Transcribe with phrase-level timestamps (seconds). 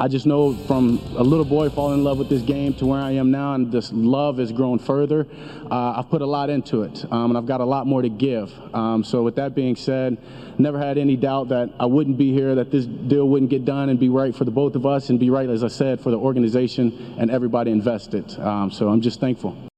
[0.00, 3.02] I just know from a little boy falling in love with this game to where
[3.02, 5.26] I am now, and this love has grown further.
[5.70, 8.08] Uh, I've put a lot into it, um, and I've got a lot more to
[8.08, 8.50] give.
[8.74, 10.16] Um, so with that being said,
[10.56, 13.90] never had any doubt that I wouldn't be here, that this deal wouldn't get done
[13.90, 16.10] and be right for the both of us, and be right, as I said, for
[16.10, 18.38] the organization and everybody invested.
[18.38, 19.69] Um, so I'm just thankful.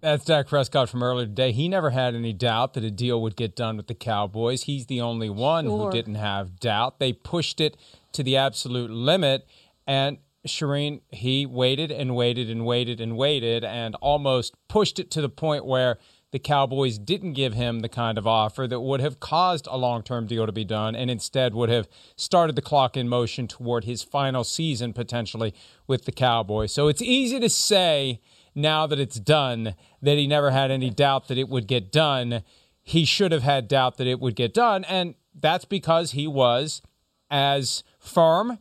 [0.00, 1.50] That's Dak Prescott from earlier today.
[1.50, 4.62] He never had any doubt that a deal would get done with the Cowboys.
[4.62, 5.86] He's the only one sure.
[5.86, 7.00] who didn't have doubt.
[7.00, 7.76] They pushed it
[8.12, 9.44] to the absolute limit.
[9.88, 15.20] And Charean, he waited and waited and waited and waited and almost pushed it to
[15.20, 15.98] the point where
[16.30, 20.04] the Cowboys didn't give him the kind of offer that would have caused a long
[20.04, 23.84] term deal to be done and instead would have started the clock in motion toward
[23.84, 25.54] his final season potentially
[25.88, 26.72] with the Cowboys.
[26.72, 28.20] So it's easy to say
[28.54, 32.42] now that it's done that he never had any doubt that it would get done.
[32.82, 34.84] He should have had doubt that it would get done.
[34.84, 36.82] And that's because he was
[37.30, 38.58] as firm,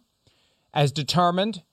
[0.74, 1.64] as determined,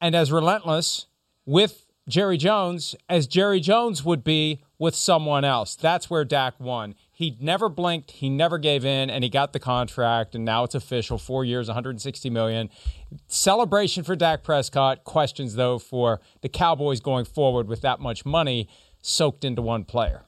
[0.00, 1.06] and as relentless
[1.46, 5.76] with Jerry Jones as Jerry Jones would be with someone else.
[5.76, 6.94] That's where Dak won.
[7.20, 10.74] He never blinked, he never gave in, and he got the contract, and now it's
[10.74, 11.18] official.
[11.18, 12.70] Four years, 160 million.
[13.26, 15.04] Celebration for Dak Prescott.
[15.04, 18.70] Questions though for the Cowboys going forward with that much money
[19.02, 20.22] soaked into one player.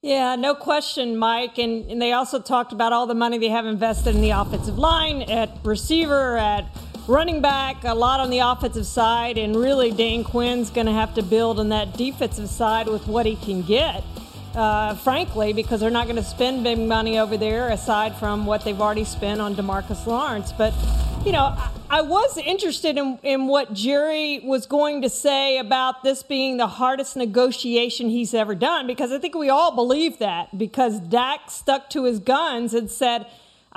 [0.00, 1.58] Yeah, no question, Mike.
[1.58, 4.78] And, and they also talked about all the money they have invested in the offensive
[4.78, 6.74] line, at receiver, at
[7.06, 11.12] running back, a lot on the offensive side, and really Dan Quinn's going to have
[11.16, 14.02] to build on that defensive side with what he can get.
[14.54, 18.64] Uh, frankly, because they're not going to spend big money over there aside from what
[18.64, 20.52] they've already spent on Demarcus Lawrence.
[20.52, 20.72] But,
[21.26, 26.04] you know, I, I was interested in, in what Jerry was going to say about
[26.04, 30.56] this being the hardest negotiation he's ever done, because I think we all believe that,
[30.56, 33.26] because Dak stuck to his guns and said,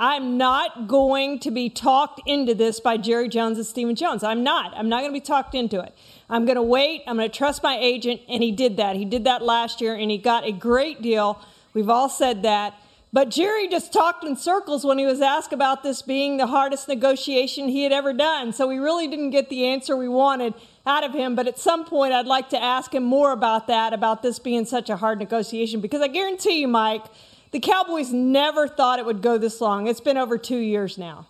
[0.00, 4.22] I'm not going to be talked into this by Jerry Jones and Stephen Jones.
[4.22, 4.72] I'm not.
[4.76, 5.92] I'm not going to be talked into it.
[6.30, 7.02] I'm going to wait.
[7.06, 8.20] I'm going to trust my agent.
[8.28, 8.94] And he did that.
[8.94, 11.40] He did that last year and he got a great deal.
[11.74, 12.74] We've all said that.
[13.12, 16.88] But Jerry just talked in circles when he was asked about this being the hardest
[16.88, 18.52] negotiation he had ever done.
[18.52, 20.52] So we really didn't get the answer we wanted
[20.86, 21.34] out of him.
[21.34, 24.66] But at some point, I'd like to ask him more about that, about this being
[24.66, 27.04] such a hard negotiation, because I guarantee you, Mike,
[27.50, 29.86] the Cowboys never thought it would go this long.
[29.86, 31.26] It's been over two years now.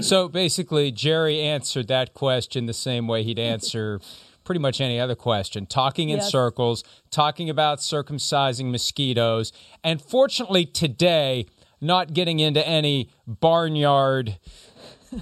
[0.00, 4.00] So basically, Jerry answered that question the same way he'd answer
[4.44, 6.30] pretty much any other question talking in yes.
[6.30, 11.46] circles, talking about circumcising mosquitoes, and fortunately today,
[11.80, 14.38] not getting into any barnyard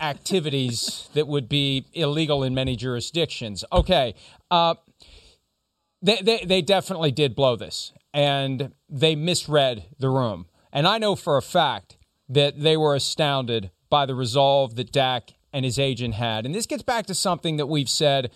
[0.00, 3.64] activities that would be illegal in many jurisdictions.
[3.72, 4.14] Okay.
[4.50, 4.74] Uh,
[6.02, 10.46] they, they, they definitely did blow this and they misread the room.
[10.72, 11.96] And I know for a fact
[12.28, 16.44] that they were astounded by the resolve that Dak and his agent had.
[16.44, 18.30] And this gets back to something that we've said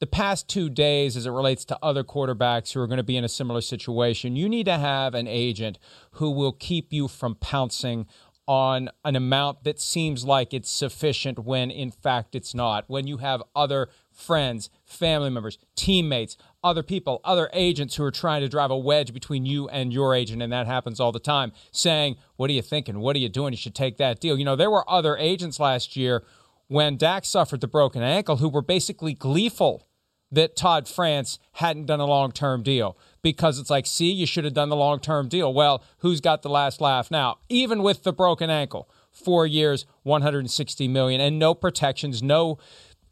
[0.00, 3.16] the past two days as it relates to other quarterbacks who are going to be
[3.16, 4.36] in a similar situation.
[4.36, 5.78] You need to have an agent
[6.12, 8.06] who will keep you from pouncing
[8.46, 12.84] on an amount that seems like it's sufficient when in fact it's not.
[12.88, 18.40] When you have other friends, family members, teammates, other people, other agents who are trying
[18.40, 21.52] to drive a wedge between you and your agent, and that happens all the time,
[21.70, 23.00] saying, What are you thinking?
[23.00, 23.52] What are you doing?
[23.52, 24.38] You should take that deal.
[24.38, 26.24] You know, there were other agents last year
[26.66, 29.88] when Dak suffered the broken ankle who were basically gleeful
[30.30, 34.44] that Todd France hadn't done a long term deal because it's like, see, you should
[34.44, 35.52] have done the long term deal.
[35.52, 37.38] Well, who's got the last laugh now?
[37.48, 42.58] Even with the broken ankle, four years, 160 million, and no protections, no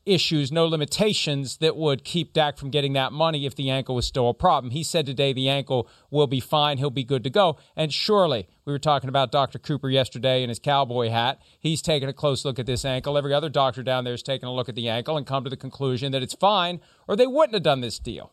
[0.06, 4.06] issues, no limitations that would keep Dak from getting that money if the ankle was
[4.06, 4.70] still a problem.
[4.70, 7.58] He said today the ankle will be fine, he'll be good to go.
[7.74, 9.58] And surely, we were talking about Dr.
[9.58, 11.40] Cooper yesterday in his cowboy hat.
[11.58, 13.18] He's taking a close look at this ankle.
[13.18, 15.50] Every other doctor down there is taking a look at the ankle and come to
[15.50, 18.32] the conclusion that it's fine, or they wouldn't have done this deal.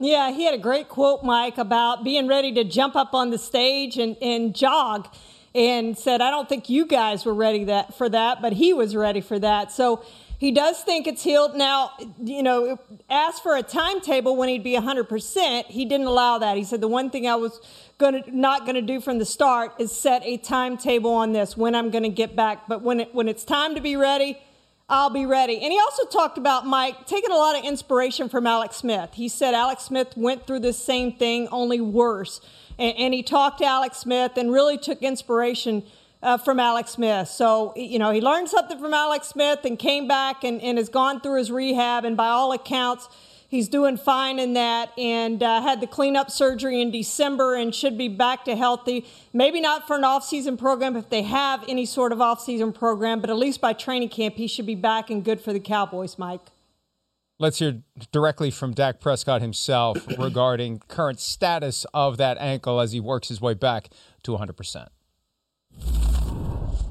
[0.00, 3.38] Yeah, he had a great quote, Mike, about being ready to jump up on the
[3.38, 5.08] stage and, and jog
[5.54, 8.94] and said, I don't think you guys were ready that for that, but he was
[8.94, 9.72] ready for that.
[9.72, 10.04] So
[10.38, 11.56] he does think it's healed.
[11.56, 11.90] Now,
[12.22, 12.78] you know,
[13.10, 15.66] asked for a timetable when he'd be 100%.
[15.66, 16.56] He didn't allow that.
[16.56, 17.60] He said, the one thing I was
[17.98, 21.74] to not going to do from the start is set a timetable on this when
[21.74, 22.68] I'm going to get back.
[22.68, 24.38] But when it, when it's time to be ready,
[24.88, 25.60] I'll be ready.
[25.60, 29.10] And he also talked about Mike taking a lot of inspiration from Alex Smith.
[29.14, 32.40] He said Alex Smith went through the same thing, only worse.
[32.78, 35.82] And, and he talked to Alex Smith and really took inspiration
[36.22, 37.28] uh, from Alex Smith.
[37.28, 40.88] So, you know, he learned something from Alex Smith and came back and, and has
[40.88, 42.04] gone through his rehab.
[42.04, 43.08] And by all accounts,
[43.48, 47.96] he's doing fine in that and uh, had the cleanup surgery in December and should
[47.96, 49.06] be back to healthy.
[49.32, 53.30] Maybe not for an offseason program if they have any sort of offseason program, but
[53.30, 56.50] at least by training camp, he should be back and good for the Cowboys, Mike.
[57.40, 62.98] Let's hear directly from Dak Prescott himself regarding current status of that ankle as he
[62.98, 63.90] works his way back
[64.24, 64.88] to 100%.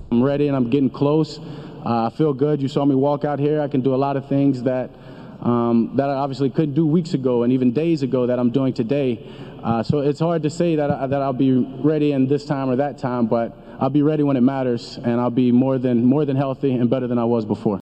[0.09, 1.37] I'm ready and I'm getting close.
[1.37, 2.61] Uh, I feel good.
[2.61, 3.59] You saw me walk out here.
[3.59, 4.89] I can do a lot of things that
[5.41, 8.73] um, that I obviously couldn't do weeks ago and even days ago that I'm doing
[8.73, 9.29] today.
[9.61, 12.69] Uh, so it's hard to say that, I, that I'll be ready in this time
[12.69, 16.05] or that time, but I'll be ready when it matters, and I'll be more than
[16.05, 17.81] more than healthy and better than I was before.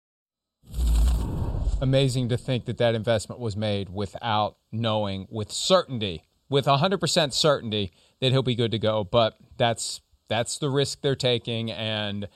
[1.83, 7.91] Amazing to think that that investment was made without knowing with certainty, with 100% certainty
[8.21, 9.03] that he'll be good to go.
[9.03, 12.29] But that's that's the risk they're taking, and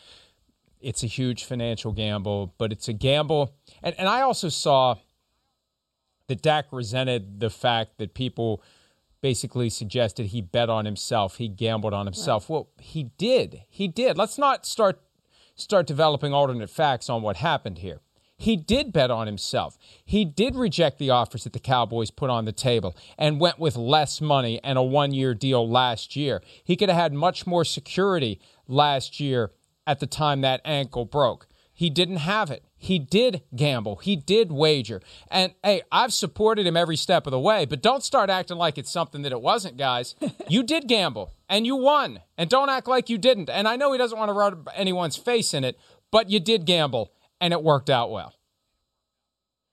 [0.80, 2.54] it's a huge financial gamble.
[2.58, 3.54] But it's a gamble,
[3.84, 4.96] and and I also saw
[6.26, 8.64] that Dak resented the fact that people
[9.20, 12.44] basically suggested he bet on himself, he gambled on himself.
[12.44, 12.54] Right.
[12.54, 13.62] Well, he did.
[13.68, 14.18] He did.
[14.18, 15.00] Let's not start
[15.54, 18.00] start developing alternate facts on what happened here.
[18.36, 19.78] He did bet on himself.
[20.04, 23.76] He did reject the offers that the Cowboys put on the table and went with
[23.76, 26.42] less money and a one year deal last year.
[26.62, 29.52] He could have had much more security last year
[29.86, 31.48] at the time that ankle broke.
[31.72, 32.64] He didn't have it.
[32.78, 33.96] He did gamble.
[33.96, 35.02] He did wager.
[35.30, 38.78] And hey, I've supported him every step of the way, but don't start acting like
[38.78, 40.14] it's something that it wasn't, guys.
[40.48, 42.20] you did gamble and you won.
[42.38, 43.50] And don't act like you didn't.
[43.50, 45.78] And I know he doesn't want to rub anyone's face in it,
[46.10, 48.34] but you did gamble and it worked out well.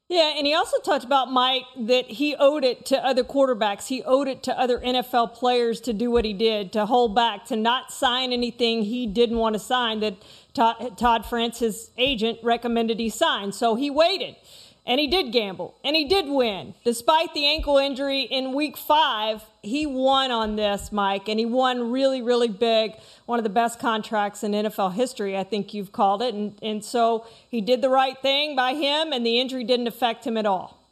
[0.10, 3.88] Yeah, and he also talked about Mike that he owed it to other quarterbacks.
[3.88, 7.46] He owed it to other NFL players to do what he did, to hold back,
[7.46, 10.18] to not sign anything he didn't want to sign that
[10.54, 13.52] Todd, Todd France, his agent, recommended he sign.
[13.54, 14.36] So he waited.
[14.86, 16.74] And he did gamble, and he did win.
[16.84, 21.90] Despite the ankle injury in week five, he won on this, Mike, and he won
[21.90, 22.96] really, really big.
[23.26, 26.34] One of the best contracts in NFL history, I think you've called it.
[26.34, 30.28] And, and so he did the right thing by him, and the injury didn't affect
[30.28, 30.84] him at all.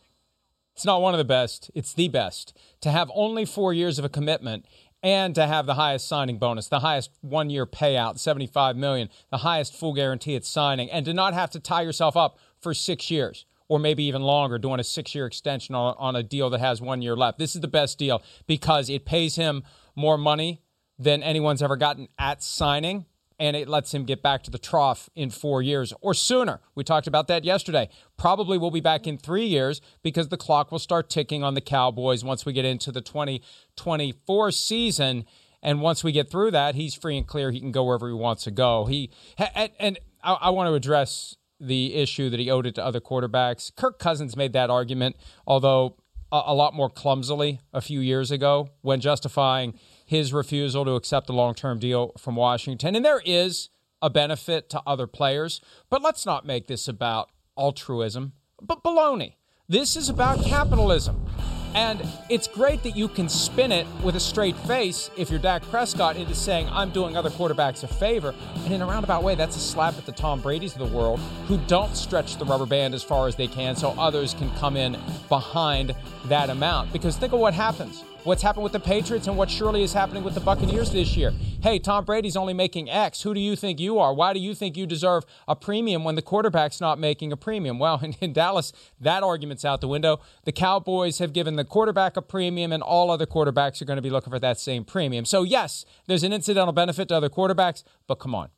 [0.73, 2.57] It's not one of the best, it's the best.
[2.81, 4.65] To have only four years of a commitment
[5.03, 9.39] and to have the highest signing bonus, the highest one year payout, 75 million, the
[9.39, 13.11] highest full guarantee at signing, and to not have to tie yourself up for six
[13.11, 16.59] years or maybe even longer, doing a six year extension on, on a deal that
[16.59, 17.39] has one year left.
[17.39, 19.63] This is the best deal because it pays him
[19.95, 20.61] more money
[20.99, 23.05] than anyone's ever gotten at signing.
[23.39, 26.59] And it lets him get back to the trough in four years or sooner.
[26.75, 27.87] We talked about that yesterday.
[28.17, 31.61] Probably will be back in three years because the clock will start ticking on the
[31.61, 35.23] Cowboys once we get into the 2024 season.
[35.63, 37.51] And once we get through that, he's free and clear.
[37.51, 38.83] He can go wherever he wants to go.
[38.83, 42.85] He and, and I, I want to address the issue that he owed it to
[42.85, 43.73] other quarterbacks.
[43.75, 45.15] Kirk Cousins made that argument,
[45.45, 45.95] although
[46.31, 51.29] a, a lot more clumsily a few years ago when justifying his refusal to accept
[51.29, 52.95] a long term deal from Washington.
[52.95, 53.69] And there is
[54.01, 58.33] a benefit to other players, but let's not make this about altruism.
[58.61, 59.35] But baloney.
[59.69, 61.30] This is about capitalism.
[61.73, 65.61] And it's great that you can spin it with a straight face if you're Dak
[65.63, 68.35] Prescott into saying, I'm doing other quarterbacks a favor.
[68.65, 71.19] And in a roundabout way, that's a slap at the Tom Brady's of the world
[71.47, 74.75] who don't stretch the rubber band as far as they can so others can come
[74.75, 74.97] in
[75.29, 76.91] behind that amount.
[76.91, 80.23] Because think of what happens what's happened with the Patriots and what surely is happening
[80.23, 81.33] with the Buccaneers this year.
[81.61, 83.21] Hey, Tom Brady's only making X.
[83.21, 84.13] Who do you think you are?
[84.13, 87.79] Why do you think you deserve a premium when the quarterback's not making a premium?
[87.79, 90.19] Well, in, in Dallas, that argument's out the window.
[90.45, 94.01] The Cowboys have given the quarterback a premium, and all other quarterbacks are going to
[94.01, 95.25] be looking for that same premium.
[95.25, 98.49] So, yes, there's an incidental benefit to other quarterbacks, but come on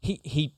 [0.00, 0.54] he he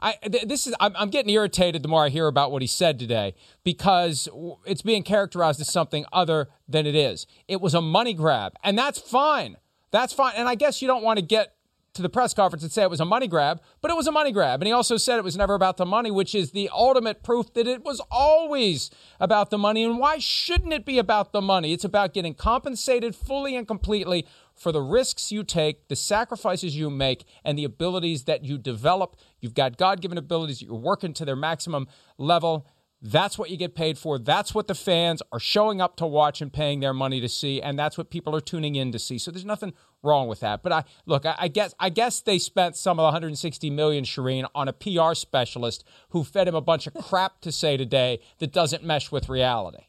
[0.00, 2.98] I this is I'm, I'm, getting irritated the more I hear about what he said
[2.98, 3.34] today
[3.64, 4.28] because
[4.64, 7.26] it's being characterized as something other than it is.
[7.48, 9.56] It was a money grab, and that's fine.
[9.90, 10.34] That's fine.
[10.36, 11.54] And I guess you don't want to get
[11.94, 14.12] to the press conference and say it was a money grab, but it was a
[14.12, 14.60] money grab.
[14.60, 17.54] And he also said it was never about the money, which is the ultimate proof
[17.54, 19.84] that it was always about the money.
[19.84, 21.72] And why shouldn't it be about the money?
[21.72, 26.90] It's about getting compensated fully and completely for the risks you take, the sacrifices you
[26.90, 29.16] make, and the abilities that you develop.
[29.40, 32.66] You've got God given abilities, that you're working to their maximum level.
[33.06, 34.18] That's what you get paid for.
[34.18, 37.60] That's what the fans are showing up to watch and paying their money to see,
[37.60, 39.18] and that's what people are tuning in to see.
[39.18, 40.62] So there's nothing wrong with that.
[40.62, 44.04] But I look, I, I guess I guess they spent some of the 160 million,
[44.04, 48.20] Charean, on a PR specialist who fed him a bunch of crap to say today
[48.38, 49.84] that doesn't mesh with reality.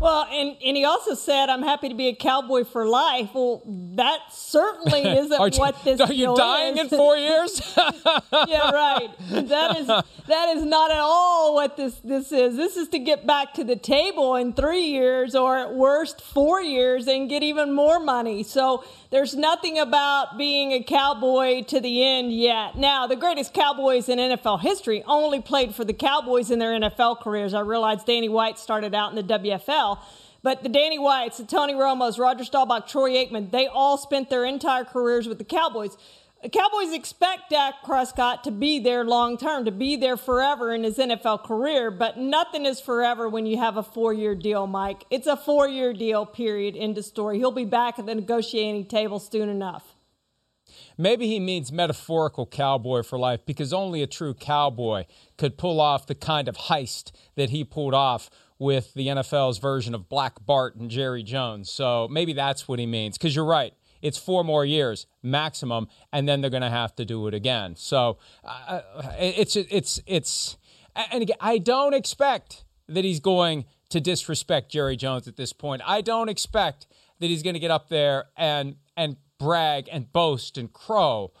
[0.00, 3.62] Well, and, and he also said, "I'm happy to be a cowboy for life." Well,
[3.66, 6.00] that certainly isn't you, what this.
[6.00, 6.90] Is are you dying is.
[6.90, 7.60] in four years?
[7.76, 9.10] yeah, right.
[9.30, 12.56] That is that is not at all what this this is.
[12.56, 16.62] This is to get back to the table in three years, or at worst four
[16.62, 18.42] years, and get even more money.
[18.42, 22.76] So there's nothing about being a cowboy to the end yet.
[22.76, 27.20] Now, the greatest cowboys in NFL history only played for the Cowboys in their NFL
[27.20, 27.52] careers.
[27.52, 29.89] I realize Danny White started out in the WFL.
[30.42, 34.44] But the Danny Whites, the Tony Romos, Roger Staubach, Troy Aikman, they all spent their
[34.44, 35.96] entire careers with the Cowboys.
[36.42, 40.84] The Cowboys expect Dak Prescott to be there long term, to be there forever in
[40.84, 45.04] his NFL career, but nothing is forever when you have a four year deal, Mike.
[45.10, 47.36] It's a four year deal, period, end of story.
[47.36, 49.96] He'll be back at the negotiating table soon enough.
[50.96, 55.04] Maybe he means metaphorical cowboy for life because only a true cowboy
[55.36, 58.30] could pull off the kind of heist that he pulled off
[58.60, 61.70] with the NFL's version of Black Bart and Jerry Jones.
[61.70, 63.18] So maybe that's what he means.
[63.18, 63.74] Because you're right.
[64.02, 67.74] It's four more years maximum, and then they're going to have to do it again.
[67.76, 68.80] So uh,
[69.18, 70.56] it's it's it's,
[70.94, 75.82] and again, I don't expect that he's going to disrespect Jerry Jones at this point.
[75.84, 76.86] I don't expect
[77.18, 81.32] that he's going to get up there and and brag and boast and crow.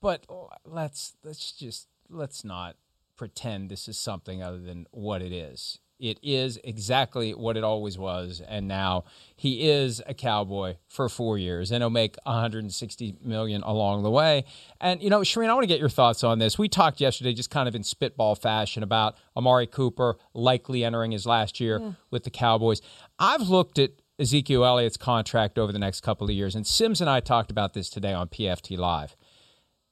[0.00, 0.26] But
[0.64, 2.76] let's let's just let's not
[3.16, 5.80] pretend this is something other than what it is.
[5.98, 8.42] It is exactly what it always was.
[8.46, 14.02] And now he is a cowboy for four years and he'll make 160 million along
[14.02, 14.44] the way.
[14.80, 16.58] And, you know, Charean, I want to get your thoughts on this.
[16.58, 21.26] We talked yesterday just kind of in spitball fashion about Amari Cooper likely entering his
[21.26, 21.92] last year yeah.
[22.10, 22.82] with the Cowboys.
[23.18, 26.54] I've looked at Ezekiel Elliott's contract over the next couple of years.
[26.54, 29.16] And Simms and I talked about this today on PFT Live.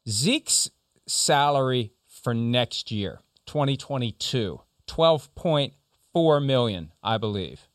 [0.09, 0.71] Zeke's
[1.07, 5.73] salary for next year, 2022, 12.5
[6.15, 7.69] 4 million, I believe.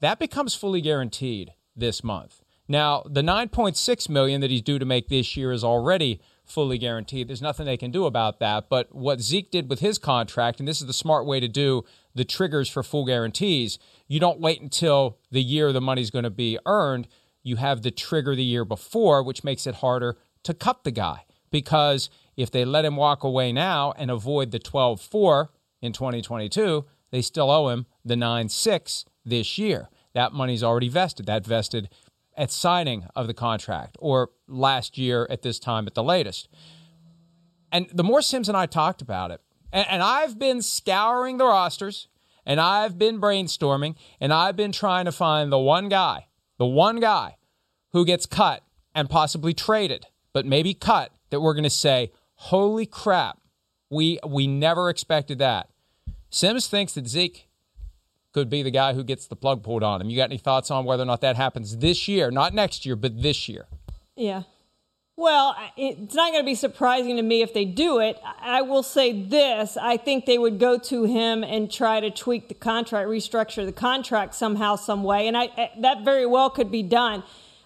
[0.00, 2.42] That becomes fully guaranteed this month.
[2.68, 7.28] Now, the 9.6 million that he's due to make this year is already fully guaranteed.
[7.28, 10.68] There's nothing they can do about that, but what Zeke did with his contract and
[10.68, 11.82] this is the smart way to do
[12.14, 16.30] the triggers for full guarantees, you don't wait until the year the money's going to
[16.30, 17.08] be earned,
[17.42, 21.24] you have the trigger the year before, which makes it harder to cut the guy
[21.50, 25.50] because if they let him walk away now and avoid the 12 4
[25.82, 29.88] in 2022, they still owe him the 9 6 this year.
[30.14, 31.26] That money's already vested.
[31.26, 31.88] That vested
[32.36, 36.48] at signing of the contract or last year at this time at the latest.
[37.72, 39.40] And the more Simms and I talked about it,
[39.72, 42.08] and, and I've been scouring the rosters
[42.46, 46.98] and I've been brainstorming and I've been trying to find the one guy, the one
[47.00, 47.36] guy
[47.92, 48.62] who gets cut
[48.94, 53.38] and possibly traded, but maybe cut that we're going to say, holy crap,
[53.90, 55.68] we, we never expected that.
[56.30, 57.48] Simms thinks that Zeke
[58.32, 60.08] could be the guy who gets the plug pulled on him.
[60.08, 62.30] You got any thoughts on whether or not that happens this year?
[62.30, 63.66] Not next year, but this year.
[64.16, 64.44] Yeah.
[65.16, 68.18] Well, it's not going to be surprising to me if they do it.
[68.40, 72.48] I will say this I think they would go to him and try to tweak
[72.48, 75.28] the contract, restructure the contract somehow, some way.
[75.28, 77.22] And I, eh, that very well could be done.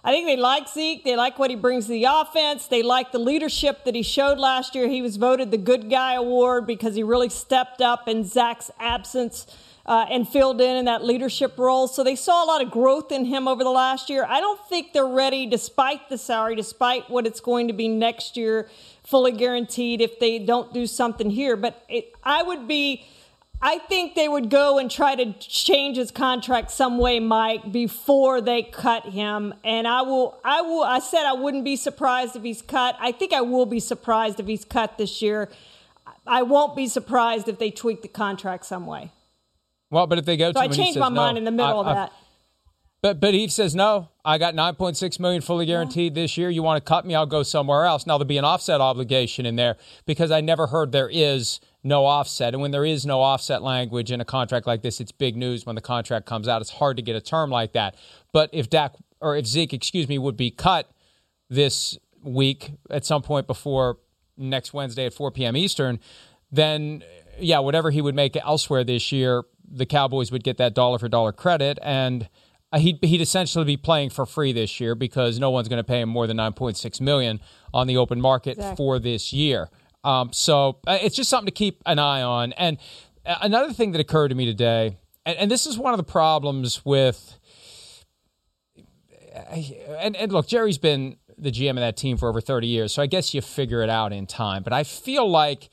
[0.06, 1.02] I think they like Zeke.
[1.02, 2.66] They like what he brings to the offense.
[2.66, 4.86] They like the leadership that he showed last year.
[4.86, 9.46] He was voted the Good Guy Award because he really stepped up in Zach's absence
[9.86, 11.88] uh, and filled in in that leadership role.
[11.88, 14.26] So they saw a lot of growth in him over the last year.
[14.28, 18.36] I don't think they're ready, despite the salary, despite what it's going to be next
[18.36, 18.68] year,
[19.04, 21.56] fully guaranteed if they don't do something here.
[21.56, 23.06] But it, I would be
[23.66, 28.42] I think they would go and try to change his contract some way, Mike, before
[28.42, 29.54] they cut him.
[29.64, 32.94] And I will, I will, I said I wouldn't be surprised if he's cut.
[33.00, 35.48] I think I will be surprised if he's cut this year.
[36.26, 39.12] I won't be surprised if they tweak the contract some way.
[39.90, 41.80] Well, but if they go so to I changed my no, mind in the middle
[41.80, 42.12] I, of that.
[43.00, 44.10] But but he says no.
[44.26, 46.22] I got 9.6 million fully guaranteed yeah.
[46.22, 46.50] this year.
[46.50, 47.14] You want to cut me?
[47.14, 48.06] I'll go somewhere else.
[48.06, 52.06] Now there'll be an offset obligation in there because I never heard there is no
[52.06, 52.54] offset.
[52.54, 55.66] And when there is no offset language in a contract like this, it's big news
[55.66, 56.62] when the contract comes out.
[56.62, 57.94] It's hard to get a term like that.
[58.32, 60.90] But if Dak or if Zeke, excuse me, would be cut
[61.50, 63.98] this week at some point before
[64.36, 65.56] next Wednesday at 4 p.m.
[65.56, 66.00] Eastern,
[66.50, 67.04] then
[67.38, 71.08] yeah, whatever he would make elsewhere this year, the Cowboys would get that dollar for
[71.08, 72.28] dollar credit and
[72.72, 75.84] uh, he'd, he'd essentially be playing for free this year because no one's going to
[75.84, 77.40] pay him more than 9.6 million
[77.72, 78.76] on the open market exactly.
[78.76, 79.68] for this year.
[80.04, 82.52] Um, so uh, it's just something to keep an eye on.
[82.52, 82.78] And
[83.26, 86.04] uh, another thing that occurred to me today, and, and this is one of the
[86.04, 87.38] problems with,
[89.98, 93.02] and, and look, Jerry's been the GM of that team for over 30 years, so
[93.02, 94.62] I guess you figure it out in time.
[94.62, 95.70] But I feel like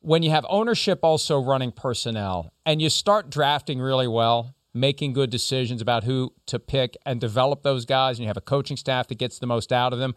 [0.00, 5.30] when you have ownership also running personnel and you start drafting really well, making good
[5.30, 9.08] decisions about who to pick and develop those guys, and you have a coaching staff
[9.08, 10.14] that gets the most out of them.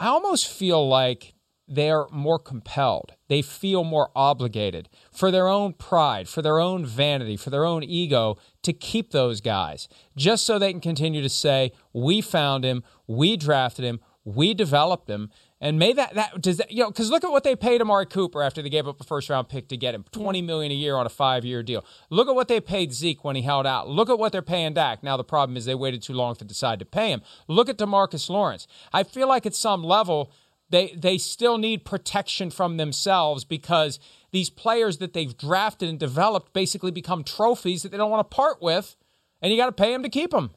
[0.00, 1.34] I almost feel like
[1.68, 3.12] they're more compelled.
[3.28, 7.82] They feel more obligated for their own pride, for their own vanity, for their own
[7.82, 12.82] ego to keep those guys, just so they can continue to say, We found him,
[13.06, 15.30] we drafted him, we developed him.
[15.60, 18.06] And may that that does that you know because look at what they paid Amari
[18.06, 20.74] Cooper after they gave up a first round pick to get him twenty million a
[20.74, 21.84] year on a five year deal.
[22.10, 23.88] Look at what they paid Zeke when he held out.
[23.88, 25.02] Look at what they're paying Dak.
[25.02, 27.22] Now the problem is they waited too long to decide to pay him.
[27.48, 28.68] Look at Demarcus Lawrence.
[28.92, 30.30] I feel like at some level
[30.70, 33.98] they they still need protection from themselves because
[34.30, 38.34] these players that they've drafted and developed basically become trophies that they don't want to
[38.34, 38.96] part with,
[39.40, 40.50] and you got to pay them to keep them.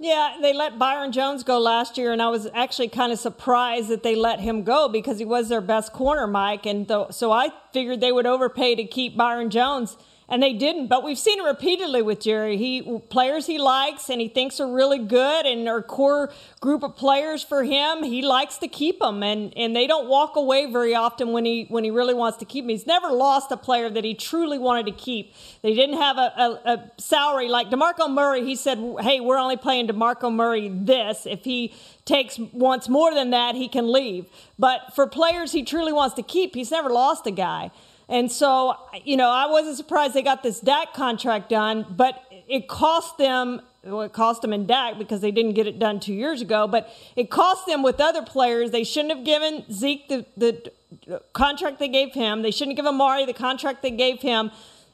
[0.00, 3.88] Yeah, they let Byron Jones go last year, and I was actually kind of surprised
[3.88, 6.66] that they let him go because he was their best corner, Mike.
[6.66, 9.96] And so I figured they would overpay to keep Byron Jones
[10.28, 10.88] and they didn't.
[10.88, 12.56] But we've seen it repeatedly with Jerry.
[12.56, 16.30] He players he likes and he thinks are really good and are core
[16.60, 18.02] group of players for him.
[18.02, 21.66] He likes to keep them, and and they don't walk away very often when he
[21.68, 22.70] when he really wants to keep them.
[22.70, 25.32] He's never lost a player that he truly wanted to keep.
[25.62, 28.44] They didn't have a, a, a salary like Demarco Murray.
[28.44, 31.26] He said, "Hey, we're only playing Demarco Murray this.
[31.26, 34.26] If he takes wants more than that, he can leave."
[34.58, 37.70] But for players he truly wants to keep, he's never lost a guy.
[38.08, 38.74] And so,
[39.04, 43.60] you know, I wasn't surprised they got this Dak contract done, but it cost them.
[43.84, 46.66] Well, it cost them in Dak because they didn't get it done two years ago,
[46.66, 48.70] but it cost them with other players.
[48.70, 50.72] They shouldn't have given Zeke the, the
[51.32, 52.42] contract they gave him.
[52.42, 54.50] They shouldn't give Amari the contract they gave him.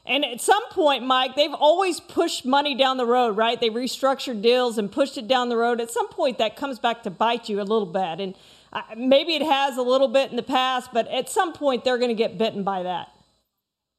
[0.07, 3.59] And at some point, Mike, they've always pushed money down the road, right?
[3.59, 5.81] They restructured deals and pushed it down the road.
[5.81, 8.19] At some point, that comes back to bite you a little bit.
[8.19, 8.35] And
[8.71, 11.97] uh, maybe it has a little bit in the past, but at some point they're
[11.97, 13.14] going to get bitten by that.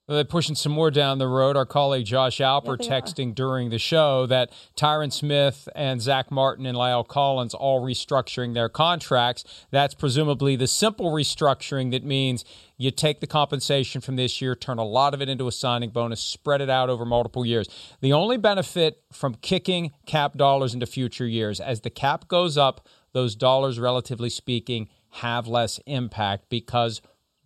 [0.08, 1.56] They're pushing some more down the road.
[1.56, 3.34] Our colleague Josh Alper yeah, texting are.
[3.34, 8.68] during the show that Tyron Smith and Zack Martin and La'el Collins all restructuring their
[8.68, 9.42] contracts.
[9.72, 12.44] That's presumably the simple restructuring that means
[12.76, 15.90] you take the compensation from this year, turn a lot of it into a signing
[15.90, 17.66] bonus, spread it out over multiple years.
[18.00, 22.86] The only benefit from kicking cap dollars into future years, as the cap goes up,
[23.12, 27.00] those dollars, relatively speaking, have less impact because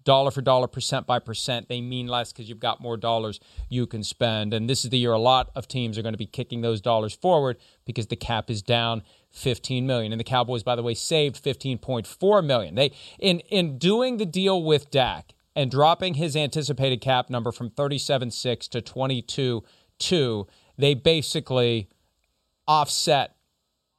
[0.04, 3.86] dollar for dollar, percent by percent, they mean less because you've got more dollars you
[3.86, 4.54] can spend.
[4.54, 6.80] And this is the year a lot of teams are going to be kicking those
[6.80, 10.12] dollars forward because the cap is down 15 million.
[10.12, 12.74] And the Cowboys, by the way, saved 15.4 million.
[12.74, 17.70] They in in doing the deal with Dak and dropping his anticipated cap number from
[17.70, 21.88] 37.6 to 22.2, they basically
[22.66, 23.34] offset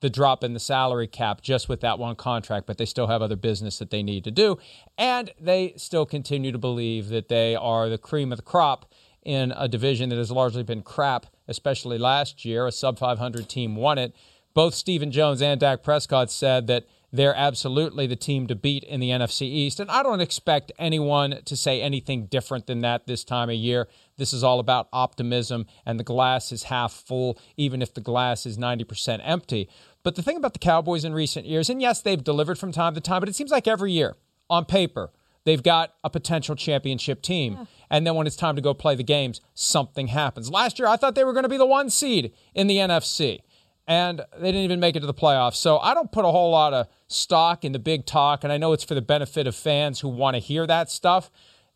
[0.02, 3.22] the drop in the salary cap just with that one contract, but they still have
[3.22, 4.58] other business that they need to do.
[4.98, 8.92] And they still continue to believe that they are the cream of the crop
[9.24, 12.68] in a division that has largely been crap, especially last year.
[12.68, 14.16] A sub 500 team won it.
[14.54, 19.00] Both Stephen Jones and Dak Prescott said that they're absolutely the team to beat in
[19.00, 19.80] the NFC East.
[19.80, 23.88] And I don't expect anyone to say anything different than that this time of year.
[24.18, 28.46] This is all about optimism, and the glass is half full, even if the glass
[28.46, 29.70] is 90% empty.
[30.04, 32.96] But the thing about the Cowboys in recent years, and yes, they've delivered from time
[32.96, 34.16] to time, but it seems like every year
[34.50, 35.12] on paper,
[35.44, 37.54] they've got a potential championship team.
[37.54, 37.66] Yeah.
[37.90, 40.50] And then when it's time to go play the games, something happens.
[40.50, 43.42] Last year, I thought they were going to be the one seed in the NFC,
[43.88, 45.56] and they didn't even make it to the playoffs.
[45.56, 48.58] So I don't put a whole lot of stock in the big talk, and I
[48.58, 51.30] know it's for the benefit of fans who want to hear that stuff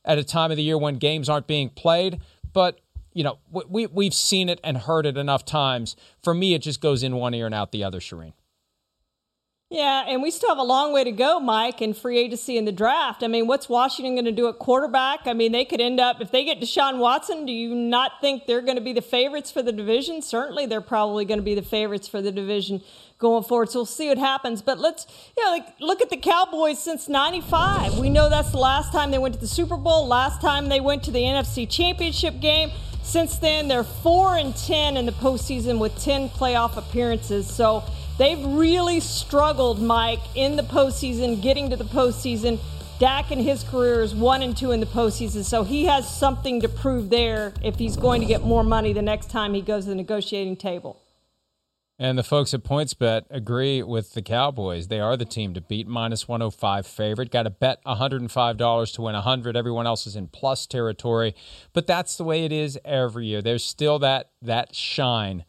[0.04, 2.20] at a time of the year when games aren't being played.
[2.54, 2.80] But
[3.16, 5.96] you know, we, we've seen it and heard it enough times.
[6.22, 8.34] For me, it just goes in one ear and out the other, Charean.
[9.72, 12.66] Yeah, and we still have a long way to go, Mike, in free agency in
[12.66, 13.24] the draft.
[13.24, 15.22] I mean, what's Washington going to do at quarterback?
[15.26, 18.46] I mean, they could end up, if they get Deshaun Watson, do you not think
[18.46, 20.22] they're going to be the favorites for the division?
[20.22, 22.82] Certainly, they're probably going to be the favorites for the division
[23.18, 23.70] going forward.
[23.70, 24.62] So we'll see what happens.
[24.62, 27.98] But let's, you know, like, look at the Cowboys since 95.
[27.98, 30.82] We know that's the last time they went to the Super Bowl, last time they
[30.82, 32.72] went to the NFC Championship game.
[33.06, 37.48] Since then, they're 4 and 10 in the postseason with 10 playoff appearances.
[37.48, 37.84] So
[38.18, 42.60] they've really struggled, Mike, in the postseason, getting to the postseason.
[43.00, 45.46] Dak in his career is 1 and 2 in the postseason.
[45.46, 49.04] So he has something to prove there if he's going to get more money the
[49.04, 51.05] next time he goes to the negotiating table.
[51.98, 54.90] And the folks at PointsBet agree with the Cowboys.
[54.90, 57.32] They are the team to beat, minus 105 favorite.
[57.32, 59.56] Got to bet $105 to win 100.
[59.56, 61.34] Everyone else is in plus territory.
[61.72, 63.42] But that's the way it is every year.
[63.42, 65.46] There's still that that shine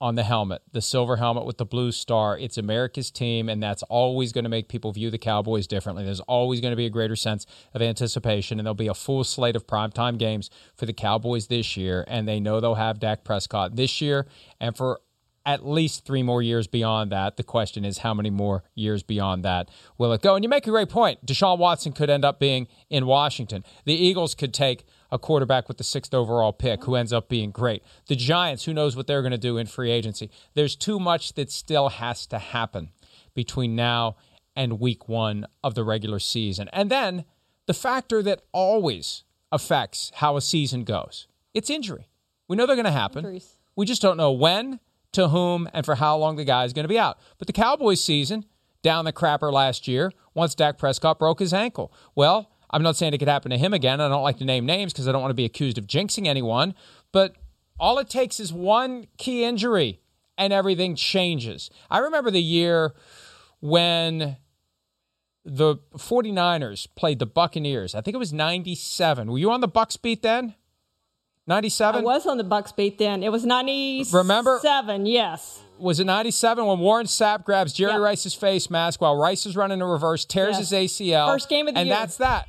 [0.00, 2.38] on the helmet, the silver helmet with the blue star.
[2.38, 6.04] It's America's team, and that's always going to make people view the Cowboys differently.
[6.04, 9.24] There's always going to be a greater sense of anticipation, and there'll be a full
[9.24, 13.24] slate of primetime games for the Cowboys this year, and they know they'll have Dak
[13.24, 14.28] Prescott this year
[14.60, 15.00] and for
[15.48, 17.38] at least three more years beyond that.
[17.38, 20.34] The question is, how many more years beyond that will it go?
[20.34, 21.24] And you make a great point.
[21.24, 23.64] Deshaun Watson could end up being in Washington.
[23.86, 27.50] The Eagles could take a quarterback with the sixth overall pick who ends up being
[27.50, 27.82] great.
[28.08, 30.30] The Giants, who knows what they're going to do in free agency.
[30.52, 32.90] There's too much that still has to happen
[33.34, 34.16] between now
[34.54, 36.68] and week one of the regular season.
[36.74, 37.24] And then
[37.64, 42.06] the factor that always affects how a season goes it's injury.
[42.48, 43.20] We know they're going to happen.
[43.20, 43.56] Injuries.
[43.76, 44.80] We just don't know when,
[45.12, 47.18] to whom, and for how long the guy is going to be out.
[47.38, 48.44] But the Cowboys season,
[48.82, 51.92] down the crapper last year, once Dak Prescott broke his ankle.
[52.14, 54.00] Well, I'm not saying it could happen to him again.
[54.00, 56.26] I don't like to name names because I don't want to be accused of jinxing
[56.26, 56.74] anyone.
[57.12, 57.36] But
[57.80, 60.00] all it takes is one key injury
[60.36, 61.70] and everything changes.
[61.90, 62.94] I remember the year
[63.60, 64.36] when
[65.44, 67.94] the 49ers played the Buccaneers.
[67.94, 69.30] I think it was 97.
[69.30, 70.54] Were you on the Bucks beat then?
[71.48, 72.00] 97?
[72.00, 73.22] I was on the Bucks beat then.
[73.22, 74.16] It was 97.
[74.16, 74.58] Remember?
[74.62, 75.62] Seven, Yes.
[75.78, 78.00] Was it 97 when Warren Sapp grabs Jerry yep.
[78.00, 80.70] Rice's face mask while Rice is running a reverse, tears yes.
[80.70, 81.28] his ACL?
[81.28, 81.94] First game of the and year.
[81.94, 82.48] And that's that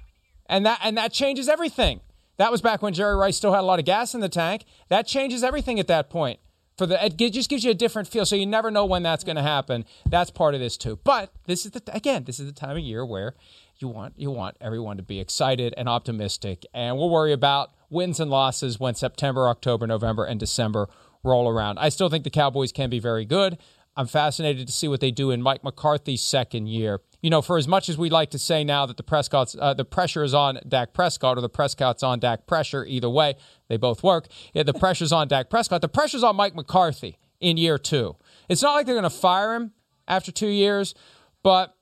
[0.49, 2.01] and that and that changes everything.
[2.37, 4.65] That was back when Jerry Rice still had a lot of gas in the tank.
[4.89, 6.39] That changes everything at that point.
[6.77, 9.23] For the it just gives you a different feel, so you never know when that's
[9.23, 9.85] going to happen.
[10.05, 10.99] That's part of this too.
[11.03, 13.35] But this is the again, this is the time of year where
[13.77, 18.19] you want you want everyone to be excited and optimistic, and we'll worry about wins
[18.19, 20.87] and losses when September, October, November, and December
[21.23, 21.79] roll around.
[21.79, 23.57] I still think the Cowboys can be very good.
[23.95, 27.57] I'm fascinated to see what they do in Mike McCarthy's second year you know, for
[27.57, 30.33] as much as we like to say now that the Prescott's uh, the pressure is
[30.33, 33.35] on Dak Prescott or the Prescott's on Dak pressure, either way,
[33.67, 34.27] they both work.
[34.53, 35.81] Yeah, the pressure's on Dak Prescott.
[35.81, 38.15] The pressure's on Mike McCarthy in year two.
[38.47, 39.73] It's not like they're going to fire him
[40.07, 40.95] after two years,
[41.43, 41.75] but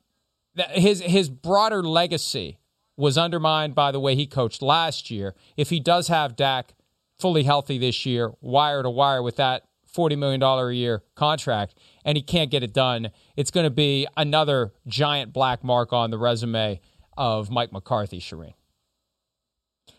[0.71, 2.57] his his broader legacy
[2.97, 5.35] was undermined by the way he coached last year.
[5.55, 6.73] If he does have Dak
[7.19, 9.63] fully healthy this year, wire to wire with that
[9.95, 14.07] $40 million a year contract, and he can't get it done, it's going to be
[14.17, 16.79] another giant black mark on the resume
[17.15, 18.53] of Mike McCarthy, Charean.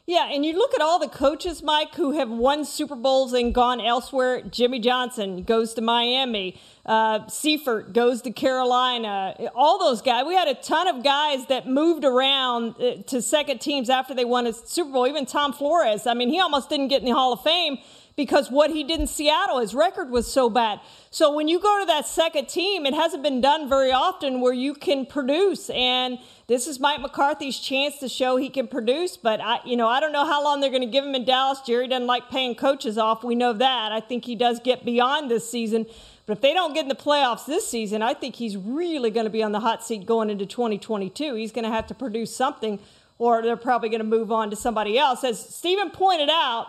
[0.08, 3.54] Yeah, and you look at all the coaches, Mike, who have won Super Bowls and
[3.54, 4.40] gone elsewhere.
[4.40, 6.58] Jimmy Johnson goes to Miami.
[6.86, 9.34] Uh, Seifert goes to Carolina.
[9.54, 10.24] All those guys.
[10.26, 14.24] We had a ton of guys that moved around uh, to second teams after they
[14.24, 15.06] won a Super Bowl.
[15.06, 16.06] Even Tom Flores.
[16.06, 17.76] I mean, he almost didn't get in the Hall of Fame
[18.18, 20.80] because what he did in Seattle, his record was so bad.
[21.08, 24.52] So when you go to that second team, it hasn't been done very often where
[24.52, 25.70] you can produce.
[25.70, 29.16] And this is Mike McCarthy's chance to show he can produce.
[29.16, 31.24] But I, you know, I don't know how long they're going to give him in
[31.24, 31.60] Dallas.
[31.64, 33.22] Jerry doesn't like paying coaches off.
[33.22, 33.92] We know that.
[33.92, 35.86] I think he does get beyond this season.
[36.26, 39.26] But if they don't get in the playoffs this season, I think he's really going
[39.26, 41.36] to be on the hot seat going into 2022.
[41.36, 42.80] He's going to have to produce something,
[43.16, 45.22] or they're probably going to move on to somebody else.
[45.22, 46.66] As Stephen pointed out,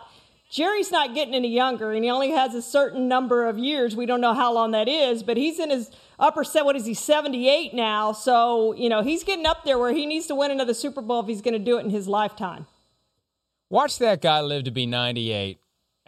[0.50, 3.96] Jerry's not getting any younger, and he only has a certain number of years.
[3.96, 6.66] We don't know how long that is, but he's in his upper set.
[6.66, 6.96] What is he?
[6.96, 8.12] Seventy-eight now.
[8.14, 11.22] So you know he's getting up there where he needs to win another Super Bowl
[11.22, 12.66] if he's going to do it in his lifetime.
[13.70, 15.60] Watch that guy live to be ninety-eight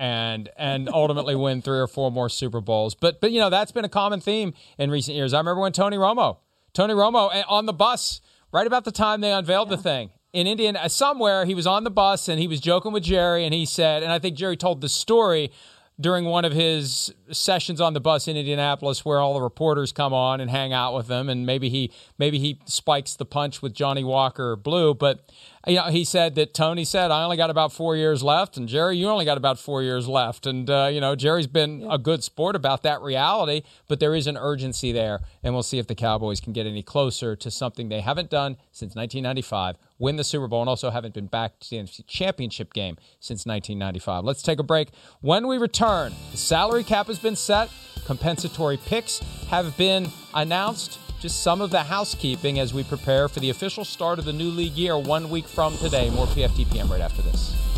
[0.02, 2.96] and and ultimately win three or four more Super Bowls.
[2.96, 5.32] But but you know that's been a common theme in recent years.
[5.32, 6.38] I remember when Tony Romo,
[6.74, 8.20] Tony Romo eh, on the bus
[8.52, 9.76] right about the time they unveiled yeah.
[9.76, 12.92] the thing, in Indian uh, somewhere he was on the bus and he was joking
[12.92, 15.52] with Jerry and he said and I think Jerry told the story
[16.00, 20.14] during one of his sessions on the bus in Indianapolis where all the reporters come
[20.14, 23.74] on and hang out with him and maybe he maybe he spikes the punch with
[23.74, 25.30] Johnnie Walker Blue but
[25.68, 28.58] you know, he said that Tony said, I only got about four years left.
[28.58, 30.48] And Jerry, you only got about four years left.
[30.48, 31.90] And, uh, you know, Jerry's been yeah.
[31.92, 35.20] a good sport about that reality, but there is an urgency there.
[35.44, 38.58] And we'll see if the Cowboys can get any closer to something they haven't done
[38.72, 42.74] since 1995 win the Super Bowl and also haven't been back to the NFC Championship
[42.74, 44.26] game since 1995.
[44.26, 44.90] Let's take a break.
[45.22, 47.70] When we return, the salary cap has been set,
[48.06, 53.52] compensatory picks have been announced just some of the housekeeping as we prepare for the
[53.52, 56.10] official start of the new league year one week from today.
[56.10, 57.71] More PFTPM right after this.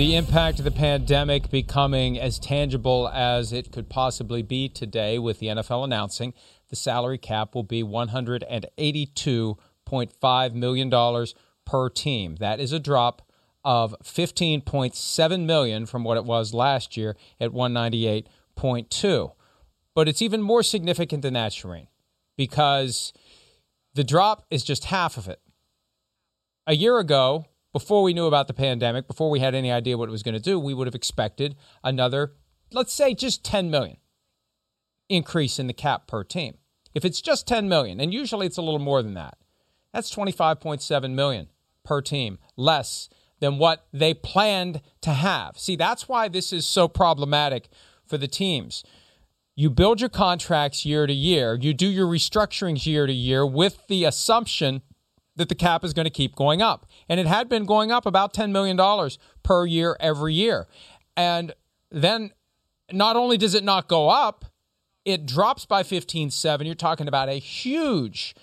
[0.00, 5.40] The impact of the pandemic becoming as tangible as it could possibly be today, with
[5.40, 6.32] the NFL announcing
[6.70, 11.26] the salary cap will be $182.5 million
[11.66, 12.36] per team.
[12.36, 13.30] That is a drop
[13.62, 19.32] of 15.7 million from what it was last year at 198.2.
[19.94, 21.88] But it's even more significant than that, Charean,
[22.38, 23.12] because
[23.92, 25.42] the drop is just half of it.
[26.66, 30.08] A year ago, before we knew about the pandemic, before we had any idea what
[30.08, 32.32] it was going to do, we would have expected another,
[32.72, 33.98] let's say, just 10 million
[35.08, 36.58] increase in the cap per team.
[36.94, 39.38] If it's just 10 million, and usually it's a little more than that,
[39.92, 41.48] that's 25.7 million
[41.84, 43.08] per team less
[43.40, 45.58] than what they planned to have.
[45.58, 47.68] See, that's why this is so problematic
[48.06, 48.84] for the teams.
[49.56, 53.86] You build your contracts year to year, you do your restructurings year to year with
[53.88, 54.82] the assumption
[55.40, 56.86] that the cap is going to keep going up.
[57.08, 58.78] And it had been going up about $10 million
[59.42, 60.68] per year every year.
[61.16, 61.54] And
[61.90, 62.32] then
[62.92, 64.44] not only does it not go up,
[65.06, 66.66] it drops by 15.7.
[66.66, 68.34] You're talking about a huge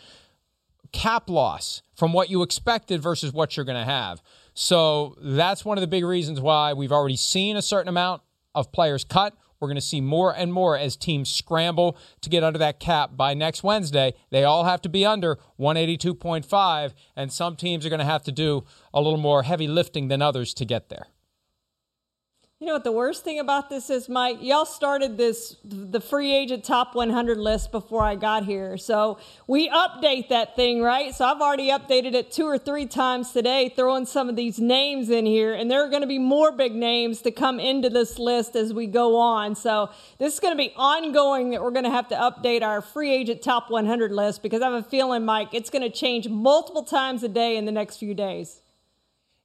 [0.91, 4.23] cap loss from what you expected versus what you're going to have.
[4.55, 8.23] So that's one of the big reasons why we've already seen a certain amount
[8.55, 9.35] of players cut.
[9.59, 13.11] We're going to see more and more as teams scramble to get under that cap
[13.15, 14.13] by next Wednesday.
[14.29, 18.31] They all have to be under 182.5, and some teams are going to have to
[18.31, 21.07] do a little more heavy lifting than others to get there.
[22.59, 24.39] You know what the worst thing about this is, Mike?
[24.41, 28.77] Y'all started this the free agent top 100 list before I got here.
[28.77, 31.13] So we update that thing, right?
[31.13, 35.11] So I've already updated it two or three times today, throwing some of these names
[35.11, 38.17] in here, and there are going to be more big names to come into this
[38.17, 39.53] list as we go on.
[39.53, 42.81] So this is going to be ongoing that we're going to have to update our
[42.81, 46.27] free agent top 100 list because I have a feeling, Mike, it's going to change
[46.27, 48.61] multiple times a day in the next few days.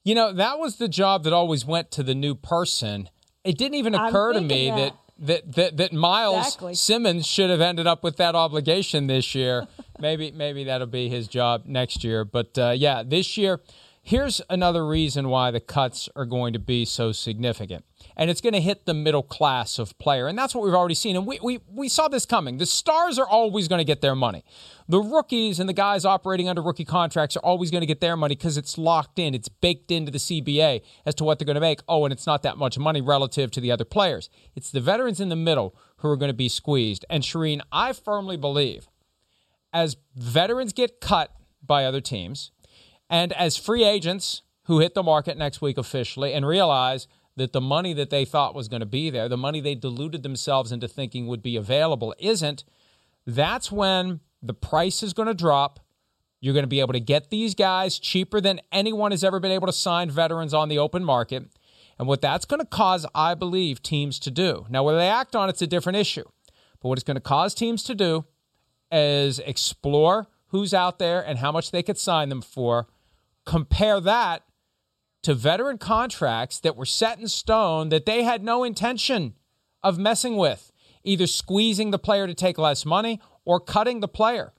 [0.05, 3.09] You know, that was the job that always went to the new person.
[3.45, 4.77] It didn't even occur to me that.
[4.77, 6.75] that that that, that Myles exactly.
[6.75, 9.69] Simmons should have ended up with that obligation this year.
[10.01, 12.25] maybe maybe that'll be his job next year.
[12.25, 13.61] But uh, yeah, this year,
[14.03, 17.85] here's another reason why the cuts are going to be so significant
[18.17, 20.27] and it's going to hit the middle class of player.
[20.27, 21.17] And that's what we've already seen.
[21.17, 22.59] And we, we, we saw this coming.
[22.59, 24.45] The stars are always going to get their money.
[24.89, 28.17] The rookies and the guys operating under rookie contracts are always going to get their
[28.17, 29.35] money because it's locked in.
[29.35, 31.81] It's baked into the CBA as to what they're going to make.
[31.89, 34.29] Oh, and it's not that much money relative to the other players.
[34.57, 37.05] It's the veterans in the middle who are going to be squeezed.
[37.09, 38.89] And Charean, I firmly believe
[39.73, 41.35] as veterans get cut
[41.65, 42.51] by other teams
[43.13, 47.61] and as free agents who hit the market next week officially and realize– that the
[47.61, 50.89] money that they thought was going to be there, the money they deluded themselves into
[50.89, 52.65] thinking would be available, isn't,
[53.27, 55.81] that's when the price is going to drop.
[56.41, 59.53] You're going to be able to get these guys cheaper than anyone has ever been
[59.53, 61.45] able to sign veterans on the open market.
[61.99, 64.67] And what that's going to cause, I believe, teams to do.
[64.69, 66.25] Now, whether they act on it's a different issue.
[66.81, 68.25] But what it's going to cause teams to do
[68.91, 72.89] is explore who's out there and how much they could sign them for.
[73.45, 74.45] Compare that
[75.23, 79.35] to veteran contracts that were set in stone that they had no intention
[79.83, 80.73] of messing with,
[81.05, 84.53] either squeezing the player to take less money or cutting the player.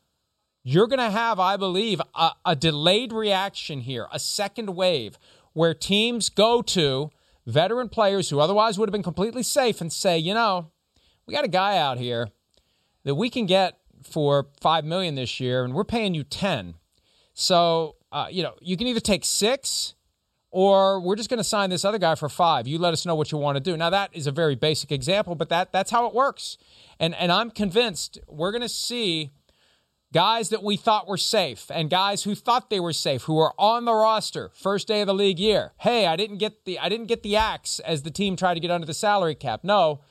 [0.63, 5.17] You're going to have, I believe, a, a, delayed reaction here, a second wave,
[5.51, 7.11] where teams go to
[7.45, 10.71] veteran players who otherwise would have been completely safe and say, you know,
[11.25, 12.29] we got a guy out here
[13.03, 16.75] that we can get for five million this year, and we're paying you ten.
[17.33, 19.95] So, uh, you know, you can either take six
[20.52, 22.67] or we're just going to sign this other guy for five.
[22.67, 23.76] You let us know what you want to do.
[23.76, 26.58] Now that is a very basic example, but that that's how it works.
[26.99, 29.32] And and I'm convinced we're going to see
[30.13, 33.56] guys that we thought were safe and guys who thought they were safe who are
[33.58, 35.73] on the roster first day of the league year.
[35.80, 38.60] Hey, I didn't get the I didn't get the axe as the team tried to
[38.60, 39.62] get under the salary cap.
[39.63, 40.02] No,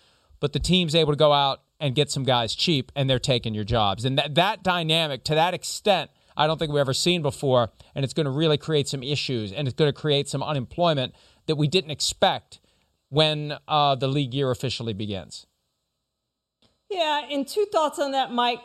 [0.41, 3.55] but the team's able to go out and get some guys cheap and they're taking
[3.55, 4.05] your jobs.
[4.05, 7.71] And that that dynamic to that extent I don't think we've ever seen before.
[7.95, 11.15] And it's going to really create some issues and it's going to create some unemployment
[11.47, 12.61] that we didn't expect
[13.09, 15.47] when uh, the league year officially begins.
[16.91, 18.61] Yeah, and two thoughts on that, Mike.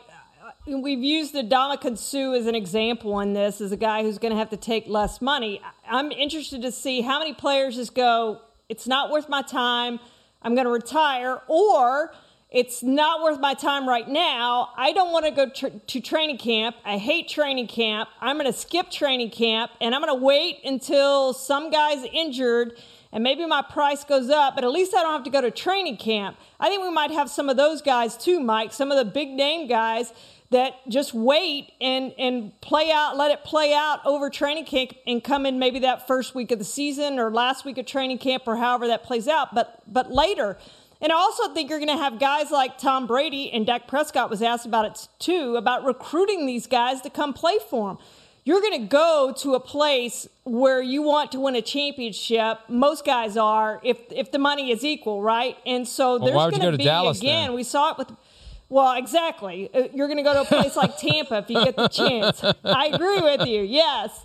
[0.66, 4.32] Uh, we've used Ndamukong Suh as an example in this, as a guy who's going
[4.32, 5.60] to have to take less money.
[5.88, 9.98] I'm interested to see how many players just go, it's not worth my time,
[10.42, 12.12] I'm going to retire, or
[12.50, 14.70] it's not worth my time right now.
[14.76, 16.76] I don't want to go to training camp.
[16.82, 18.08] I hate training camp.
[18.20, 22.78] I'm going to skip training camp and I'm going to wait until some guy's injured
[23.12, 25.50] and maybe my price goes up, but at least I don't have to go to
[25.50, 26.38] training camp.
[26.58, 29.28] I think we might have some of those guys too, Mike, some of the big
[29.28, 30.12] name guys
[30.50, 35.22] that just wait and and play out, let it play out over training camp and
[35.22, 38.44] come in maybe that first week of the season or last week of training camp
[38.46, 40.56] or however that plays out, but but later.
[41.00, 44.30] And I also think you're going to have guys like Tom Brady and Dak Prescott
[44.30, 47.98] was asked about it too, about recruiting these guys to come play for him.
[48.48, 52.58] you're going to go to a place where you want to win a championship.
[52.68, 55.56] Most guys are, if if the money is equal, right?
[55.66, 57.48] And so well, there's going to be Dallas, again.
[57.48, 57.54] Then?
[57.54, 58.08] We saw it with.
[58.70, 59.70] Well, exactly.
[59.72, 62.44] Uh, you're going to go to a place like Tampa if you get the chance.
[62.64, 63.62] I agree with you.
[63.62, 64.20] Yes.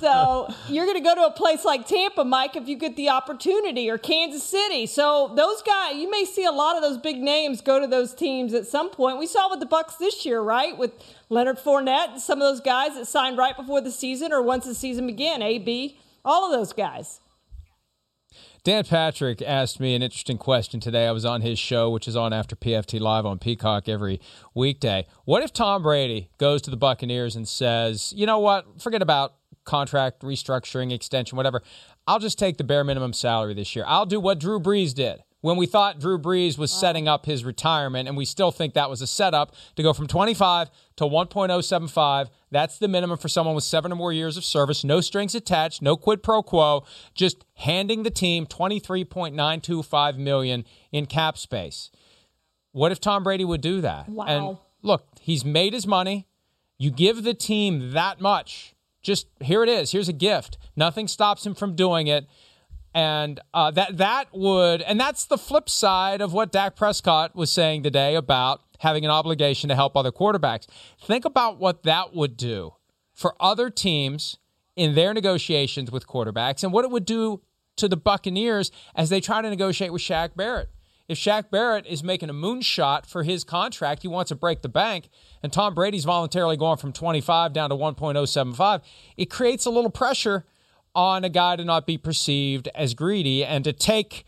[0.00, 3.08] So you're going to go to a place like Tampa, Mike, if you get the
[3.08, 4.86] opportunity, or Kansas City.
[4.86, 8.14] So those guys, you may see a lot of those big names go to those
[8.14, 9.18] teams at some point.
[9.18, 10.78] We saw with the Bucks this year, right?
[10.78, 10.92] With
[11.28, 14.66] Leonard Fournette, and some of those guys that signed right before the season or once
[14.66, 17.20] the season began, AB, all of those guys.
[18.62, 21.06] Dan Patrick asked me an interesting question today.
[21.06, 24.20] I was on his show, which is on after PFT Live on Peacock every
[24.54, 25.06] weekday.
[25.24, 29.34] What if Tom Brady goes to the Buccaneers and says, you know what, forget about
[29.64, 31.62] contract restructuring, extension, whatever.
[32.06, 33.84] I'll just take the bare minimum salary this year.
[33.86, 36.78] I'll do what Drew Brees did when we thought Drew Brees was wow.
[36.78, 40.06] setting up his retirement, and we still think that was a setup to go from
[40.06, 42.28] 25 to 1.075.
[42.50, 45.82] That's the minimum for someone with seven or more years of service, no strings attached,
[45.82, 51.90] no quid pro quo, just handing the team 23.925 million in cap space.
[52.72, 54.08] What if Tom Brady would do that?
[54.08, 54.26] Wow.
[54.26, 56.26] And look, he's made his money.
[56.78, 58.74] You give the team that much.
[59.02, 59.92] Just here it is.
[59.92, 60.58] Here's a gift.
[60.76, 62.26] Nothing stops him from doing it
[62.94, 67.50] and uh, that that would and that's the flip side of what Dak Prescott was
[67.50, 70.66] saying today about having an obligation to help other quarterbacks.
[71.00, 72.74] Think about what that would do
[73.12, 74.38] for other teams
[74.74, 77.42] in their negotiations with quarterbacks and what it would do
[77.76, 80.70] to the Buccaneers as they try to negotiate with Shaq Barrett.
[81.08, 84.68] If Shaq Barrett is making a moonshot for his contract, he wants to break the
[84.68, 85.08] bank,
[85.42, 88.80] and Tom Brady's voluntarily going from 25 down to 1.075,
[89.16, 90.46] it creates a little pressure
[90.94, 94.24] on a guy to not be perceived as greedy and to take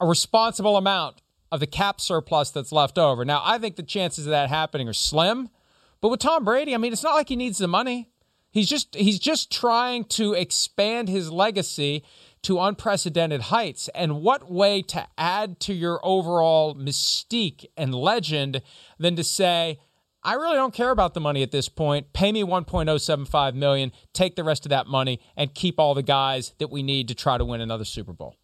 [0.00, 1.20] a responsible amount
[1.52, 3.24] of the cap surplus that's left over.
[3.24, 5.50] Now, I think the chances of that happening are slim,
[6.00, 8.08] but with Tom Brady, I mean, it's not like he needs the money.
[8.50, 12.04] He's just he's just trying to expand his legacy
[12.42, 13.88] to unprecedented heights.
[13.94, 18.62] And what way to add to your overall mystique and legend
[18.98, 19.78] than to say,
[20.22, 22.12] I really don't care about the money at this point.
[22.12, 26.52] Pay me 1.075 million, take the rest of that money and keep all the guys
[26.58, 28.36] that we need to try to win another Super Bowl.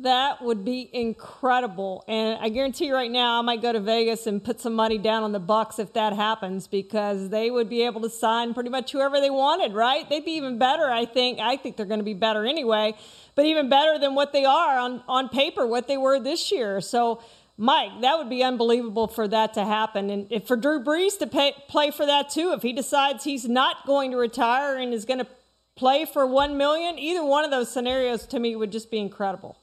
[0.00, 2.04] That would be incredible.
[2.06, 4.96] And I guarantee you right now I might go to Vegas and put some money
[4.96, 8.70] down on the Bucs if that happens because they would be able to sign pretty
[8.70, 10.08] much whoever they wanted, right?
[10.08, 11.40] They'd be even better, I think.
[11.40, 12.94] I think they're going to be better anyway,
[13.34, 16.80] but even better than what they are on on paper, what they were this year.
[16.80, 17.20] So
[17.60, 20.10] Mike, that would be unbelievable for that to happen.
[20.10, 23.48] And if for Drew Brees to pay, play for that too, if he decides he's
[23.48, 25.26] not going to retire and is going to
[25.74, 29.58] play for 1 million, either one of those scenarios to me would just be incredible.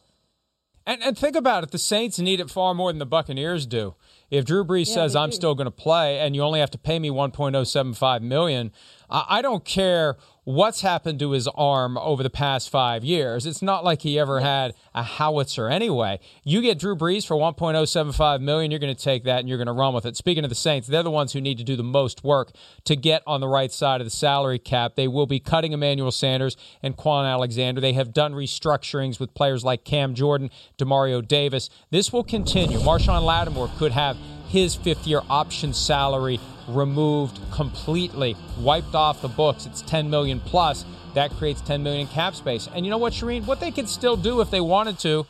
[0.86, 3.96] And, and think about it, the Saints need it far more than the Buccaneers do.
[4.30, 5.36] If Drew Brees yeah, says I'm do.
[5.36, 8.74] still going to play and you only have to pay me 1.075 million,
[9.10, 13.46] I, don't care what's happened to his arm over the past five years.
[13.46, 16.20] It's not like he ever had a howitzer anyway.
[16.44, 19.68] You get Drew Brees for 1.075 million, you're going to take that and you're going
[19.68, 20.16] to run with it.
[20.16, 22.52] Speaking of the Saints, they're the ones who need to do the most work
[22.86, 24.96] to get on the right side of the salary cap.
[24.96, 27.82] They will be cutting Emmanuel Sanders and Kwon Alexander.
[27.82, 31.70] They have done restructurings with players like Cam Jordan, Demario Davis.
[31.90, 32.80] This will continue.
[32.80, 39.66] Marshon Lattimore could have his fifth year option salary removed completely, wiped off the books.
[39.66, 40.86] It's 10 million plus.
[41.14, 42.68] That creates 10 million in cap space.
[42.74, 43.46] And you know what, Charean?
[43.46, 45.26] What they could still do if they wanted to,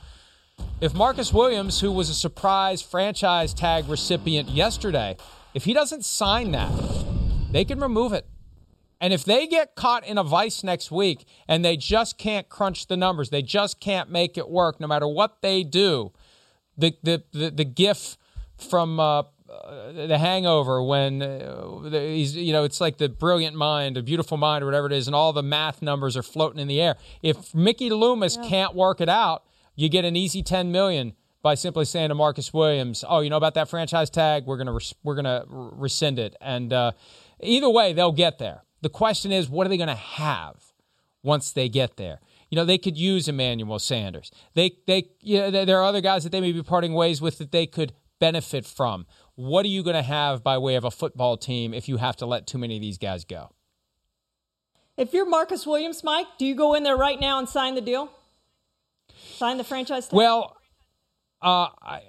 [0.82, 5.18] if Marcus Williams, who was a surprise franchise tag recipient yesterday,
[5.54, 6.72] if he doesn't sign that,
[7.52, 8.26] they can remove it.
[9.02, 12.88] And if they get caught in a vice next week and they just can't crunch
[12.88, 16.12] the numbers, they just can't make it work no matter what they do,
[16.78, 18.18] the the the, the gif
[18.58, 19.24] from uh,
[20.08, 24.64] the Hangover when uh, he's you know it's like the brilliant mind, a beautiful mind,
[24.64, 26.96] or whatever it is, and all the math numbers are floating in the air.
[27.22, 28.50] If Mickey Loomis yeah.
[28.50, 29.44] can't work it out,
[29.76, 33.38] you get an easy ten million by simply saying to Marcus Williams, "Oh, you know
[33.38, 34.46] about that franchise tag?
[34.46, 36.92] We're gonna res- we're gonna rescind it." And uh,
[37.40, 38.64] either way, they'll get there.
[38.82, 40.74] The question is, what are they gonna have
[41.24, 42.20] once they get there?
[42.50, 44.32] You know, they could use Emmanuel Sanders.
[44.54, 47.38] They they you know, there are other guys that they may be parting ways with
[47.38, 50.92] that they could benefit from what are you going to have by way of a
[50.92, 53.52] football team if you have to let too many of these guys go?
[54.98, 57.82] If you're Marcus Williams, Mike, do you go in there right now and sign the
[57.82, 58.10] deal?
[59.36, 60.16] Sign the franchise tag?
[60.16, 60.56] Well,
[61.42, 62.02] uh, I,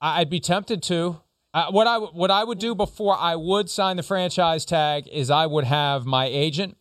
[0.00, 1.20] I'd be tempted to.
[1.54, 5.30] Uh, what I what I would do before I would sign the franchise tag is
[5.30, 6.76] I would have my agent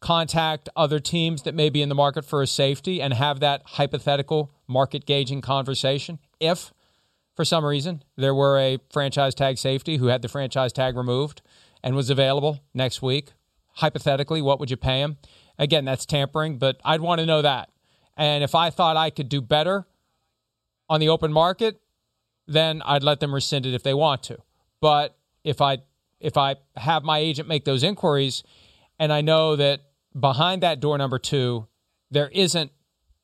[0.00, 3.62] contact other teams that may be in the market for a safety and have that
[3.64, 6.18] hypothetical market gauging conversation.
[6.40, 6.73] If
[7.34, 11.42] for some reason, there were a franchise tag safety who had the franchise tag removed
[11.82, 13.30] and was available next week
[13.74, 15.18] hypothetically, what would you pay him?
[15.58, 17.70] Again, that's tampering, but I'd want to know that.
[18.16, 19.86] And if I thought I could do better
[20.88, 21.80] on the open market,
[22.46, 24.38] then I'd let them rescind it if they want to.
[24.80, 25.78] But if I
[26.20, 28.42] if I have my agent make those inquiries
[28.98, 29.82] and I know that
[30.18, 31.66] behind that door number 2
[32.10, 32.70] there isn't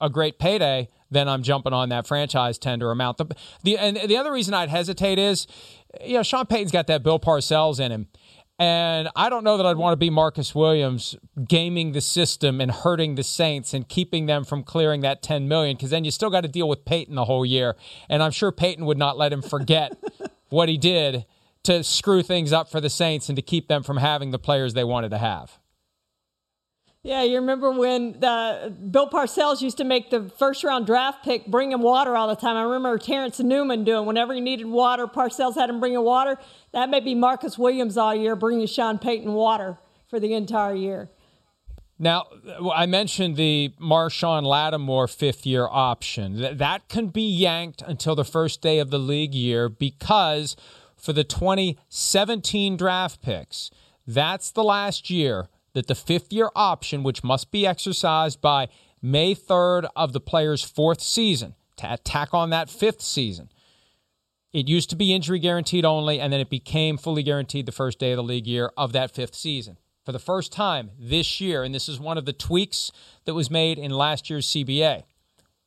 [0.00, 3.18] a great payday, then I'm jumping on that franchise tender amount.
[3.18, 5.46] The, the and the other reason I'd hesitate is
[6.04, 8.08] you know Sean Payton's got that Bill Parcells in him.
[8.61, 11.16] And I don't know that I'd want to be Marcus Williams
[11.48, 15.76] gaming the system and hurting the Saints and keeping them from clearing that 10 million
[15.76, 17.74] because then you still got to deal with Payton the whole year.
[18.11, 19.96] And I'm sure Payton would not let him forget
[20.50, 21.24] what he did
[21.62, 24.74] to screw things up for the Saints and to keep them from having the players
[24.74, 25.58] they wanted to have.
[27.03, 31.46] Yeah, you remember when the, Bill Parcells used to make the first round draft pick
[31.46, 32.57] bring him water all the time.
[32.57, 36.36] I remember Terrence Newman doing whenever he needed water, Parcells had him bring him water.
[36.72, 39.78] That may be Marcus Williams all year bringing Sean Payton water
[40.09, 41.09] for the entire year.
[41.98, 42.26] Now,
[42.74, 46.57] I mentioned the Marshon Lattimore fifth year option.
[46.59, 50.55] That can be yanked until the first day of the league year because
[50.96, 53.70] for the 2017 draft picks,
[54.07, 58.68] that's the last year that the fifth year option, which must be exercised by
[59.03, 63.51] May 3rd of the player's fourth season, to attack on that fifth season.
[64.53, 67.99] It used to be injury guaranteed only, and then it became fully guaranteed the first
[67.99, 69.79] day of the league year of that fifth season.
[70.05, 72.91] For the first time this year, and this is one of the tweaks
[73.27, 75.05] that was made in last year's CBA,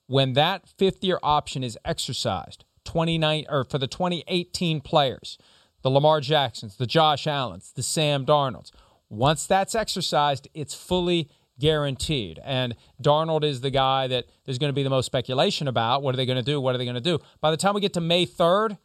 [0.07, 5.37] when that fifth year option is exercised, 29 or for the 2018 players,
[5.81, 8.71] the Lamar Jacksons, the Josh Allens, the Sam Darnolds,
[9.13, 12.39] once that's exercised, it's fully guaranteed.
[12.43, 16.01] And Darnold is the guy that there's going to be the most speculation about.
[16.01, 16.59] What are they going to do?
[16.59, 17.19] What are they going to do?
[17.39, 18.77] By the time we get to May 3rd,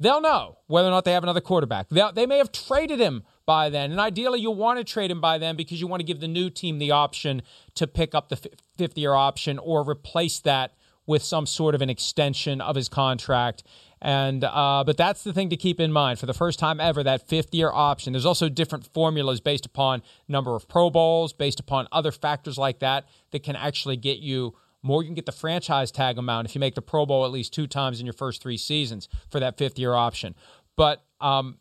[0.00, 1.88] they'll know whether or not they have another quarterback.
[1.88, 3.90] They'll, they may have traded him by then.
[3.90, 6.28] And ideally, you want to trade him by then because you want to give the
[6.28, 7.42] new team the option
[7.76, 10.74] to pick up the fifth year option or replace that
[11.06, 13.62] with some sort of an extension of his contract
[14.00, 17.02] and uh, but that's the thing to keep in mind for the first time ever
[17.02, 18.12] that fifth year option.
[18.12, 22.78] There's also different formulas based upon number of Pro Bowls, based upon other factors like
[22.80, 25.02] that that can actually get you more.
[25.02, 27.52] You can get the franchise tag amount if you make the Pro Bowl at least
[27.52, 30.34] two times in your first three seasons for that fifth year option.
[30.76, 31.58] But um,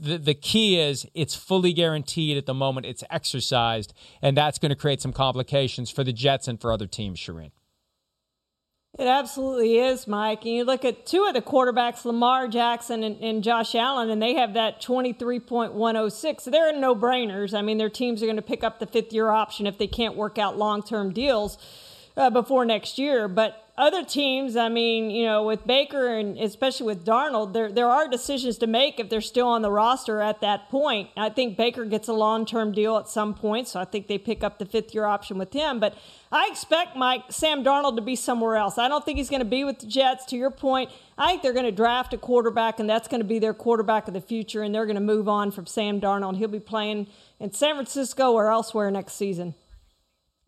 [0.00, 3.92] the, the key is it's fully guaranteed at the moment it's exercised,
[4.22, 7.50] and that's going to create some complications for the Jets and for other teams, Charean.
[8.98, 10.44] It absolutely is, Mike.
[10.44, 14.20] And you look at two of the quarterbacks, Lamar Jackson and, and Josh Allen, and
[14.20, 16.40] they have that 23.106.
[16.40, 17.56] So they're no brainers.
[17.56, 19.86] I mean, their teams are going to pick up the fifth year option if they
[19.86, 21.56] can't work out long term deals
[22.16, 23.28] uh, before next year.
[23.28, 27.88] But other teams, I mean, you know, with Baker and especially with Darnold, there there
[27.88, 31.08] are decisions to make if they're still on the roster at that point.
[31.16, 34.18] I think Baker gets a long term deal at some point, so I think they
[34.18, 35.80] pick up the fifth year option with him.
[35.80, 35.96] But
[36.30, 38.76] I expect Mike Sam Darnold to be somewhere else.
[38.76, 40.26] I don't think he's going to be with the Jets.
[40.26, 43.26] To your point, I think they're going to draft a quarterback, and that's going to
[43.26, 46.36] be their quarterback of the future, and they're going to move on from Sam Darnold.
[46.36, 47.06] He'll be playing
[47.38, 49.54] in San Francisco or elsewhere next season.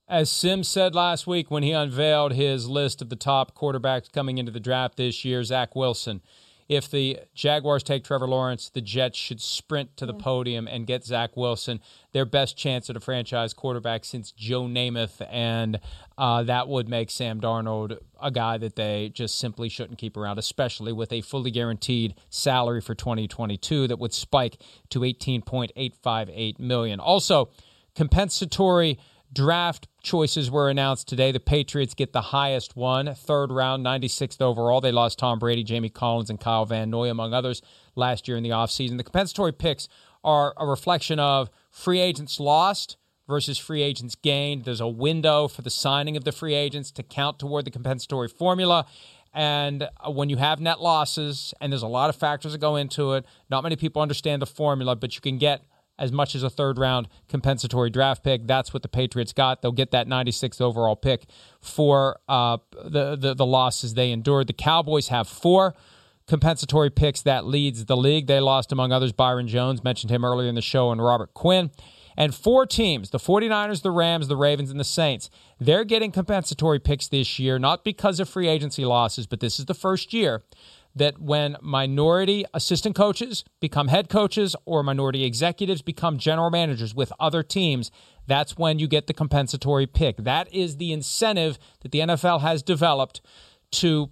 [0.09, 4.39] As Simms said last week when he unveiled his list of the top quarterbacks coming
[4.39, 6.21] into the draft this year, Zach Wilson.
[6.69, 11.05] If the Jaguars take Trevor Lawrence, the Jets should sprint to the podium and get
[11.05, 11.81] Zach Wilson,
[12.13, 15.81] their best chance at a franchise quarterback since Joe Namath, and
[16.17, 20.39] uh, that would make Sam Darnold a guy that they just simply shouldn't keep around,
[20.39, 24.57] especially with a fully guaranteed salary for 2022 that would spike
[24.91, 27.01] to 18.858 million.
[27.01, 27.51] Also,
[27.95, 28.99] compensatory
[29.33, 31.33] draft choices were announced today.
[31.33, 34.80] The Patriots get the highest one, third round, 96th overall.
[34.80, 37.62] They lost Tom Brady, Jamie Collins, and Kyle Van Noy, among others,
[37.95, 38.97] last year in the offseason.
[38.97, 39.89] The compensatory picks
[40.24, 42.97] are a reflection of free agents lost
[43.28, 44.64] versus free agents gained.
[44.64, 48.28] There's a window for the signing of the free agents to count toward the compensatory
[48.28, 48.87] formula.
[49.33, 52.76] And uh, when you have net losses, and there's a lot of factors that go
[52.76, 55.62] into it, not many people understand the formula, but you can get
[56.03, 58.47] as much as a third round compensatory draft pick.
[58.47, 59.63] That's what the Patriots got.
[59.63, 61.27] They'll get that 96th overall pick
[61.61, 64.49] for uh, the, the, the losses they endured.
[64.49, 65.75] The Cowboys have four
[66.27, 68.27] compensatory picks that leads the league.
[68.27, 71.71] They lost, among others, Byron Jones, mentioned him earlier in the show, and Robert Quinn.
[72.17, 75.31] And four teams the 49ers, the Rams, the Ravens, and the Saints
[75.61, 79.67] they're getting compensatory picks this year, not because of free agency losses, but this is
[79.67, 80.43] the first year
[80.95, 87.12] that when minority assistant coaches become head coaches or minority executives become general managers with
[87.18, 87.90] other teams,
[88.26, 90.18] that's when you get the compensatory pick.
[90.18, 93.20] That is the incentive that the NFL has developed
[93.72, 94.11] to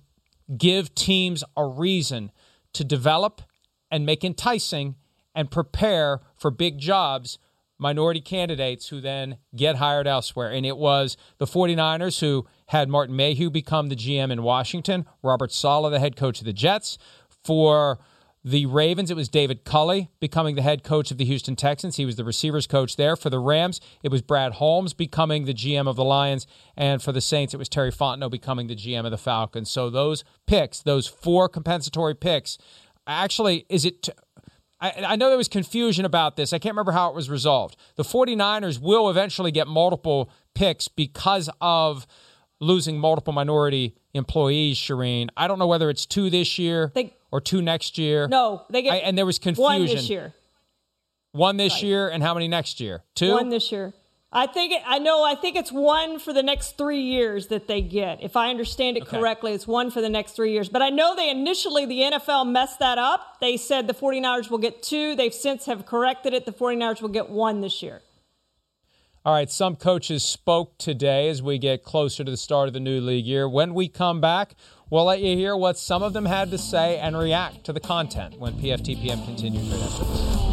[0.56, 2.32] give teams a reason
[2.72, 3.42] to develop
[3.90, 4.96] and make enticing
[5.34, 7.38] and prepare for big jobs
[7.80, 10.50] minority candidates who then get hired elsewhere.
[10.50, 15.50] And it was the 49ers who had Martin Mayhew become the GM in Washington, Robert
[15.50, 16.98] Saleh, the head coach of the Jets.
[17.42, 17.98] For
[18.44, 21.96] the Ravens, it was David Culley becoming the head coach of the Houston Texans.
[21.96, 23.16] He was the receivers coach there.
[23.16, 26.46] For the Rams, it was Brad Holmes becoming the GM of the Lions.
[26.76, 29.70] And for the Saints, it was Terry Fontenot becoming the GM of the Falcons.
[29.70, 32.56] So those picks, those four compensatory picks,
[33.06, 34.02] actually, is it.
[34.04, 34.12] T-
[34.80, 36.52] I, I know there was confusion about this.
[36.52, 37.76] I can't remember how it was resolved.
[37.96, 42.06] The 49ers will eventually get multiple picks because of
[42.60, 45.28] losing multiple minority employees, Charean.
[45.36, 48.28] I don't know whether it's two this year they, or two next year.
[48.28, 49.64] No, they get I, and there was confusion.
[49.64, 50.34] One this year.
[51.32, 51.82] One this right.
[51.84, 53.04] year, and how many next year?
[53.14, 53.32] Two.
[53.32, 53.92] One this year.
[54.32, 55.24] I think it, I know.
[55.24, 58.22] I think it's one for the next three years that they get.
[58.22, 59.18] If I understand it okay.
[59.18, 60.68] correctly, it's one for the next three years.
[60.68, 63.38] But I know they initially the NFL messed that up.
[63.40, 65.16] They said the 49ers will get two.
[65.16, 66.46] They've since have corrected it.
[66.46, 68.02] The 49ers will get one this year.
[69.24, 72.80] All right, some coaches spoke today as we get closer to the start of the
[72.80, 73.48] new league year.
[73.48, 74.54] When we come back,
[74.88, 77.80] we'll let you hear what some of them had to say and react to the
[77.80, 80.49] content when PFTPM continues right after this.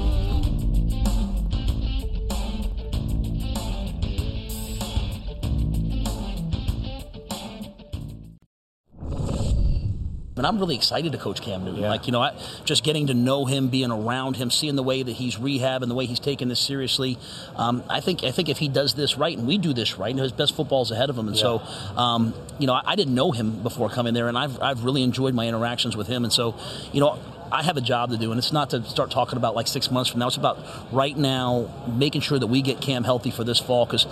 [10.38, 11.82] And I'm really excited to coach Cam Newton.
[11.82, 11.90] Yeah.
[11.90, 12.34] Like, you know, I,
[12.66, 15.92] just getting to know him, being around him, seeing the way that he's rehab and
[15.92, 17.18] the way he's taking this seriously.
[17.56, 20.16] Um, I think I think if he does this right and we do this right,
[20.16, 21.28] his best football is ahead of him.
[21.28, 21.42] And yeah.
[21.42, 21.60] so,
[21.96, 25.04] um, you know, I, I, didn't know him before coming there, and I've, I've really
[25.04, 26.24] enjoyed my interactions with him.
[26.24, 26.56] And so,
[26.92, 27.20] you know,
[27.52, 29.92] I have a job to do, and it's not to start talking about like six
[29.92, 30.28] months from now.
[30.28, 30.58] It's about
[30.92, 33.86] right now making sure that we get Cam healthy for this fall.
[33.86, 34.08] Because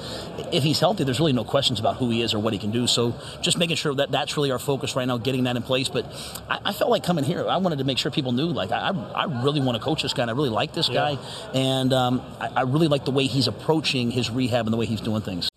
[0.52, 2.72] if he's healthy, there's really no questions about who he is or what he can
[2.72, 2.88] do.
[2.88, 5.88] So just making sure that that's really our focus right now, getting that in place.
[5.90, 6.06] But
[6.50, 8.90] I, I felt like coming here, I wanted to make sure people knew, like, I,
[8.90, 10.24] I really want to coach this guy.
[10.24, 11.20] And I really like this guy,
[11.54, 14.88] and um, I, I really like the way he's approaching his rehab and the way
[14.88, 15.50] he's doing things.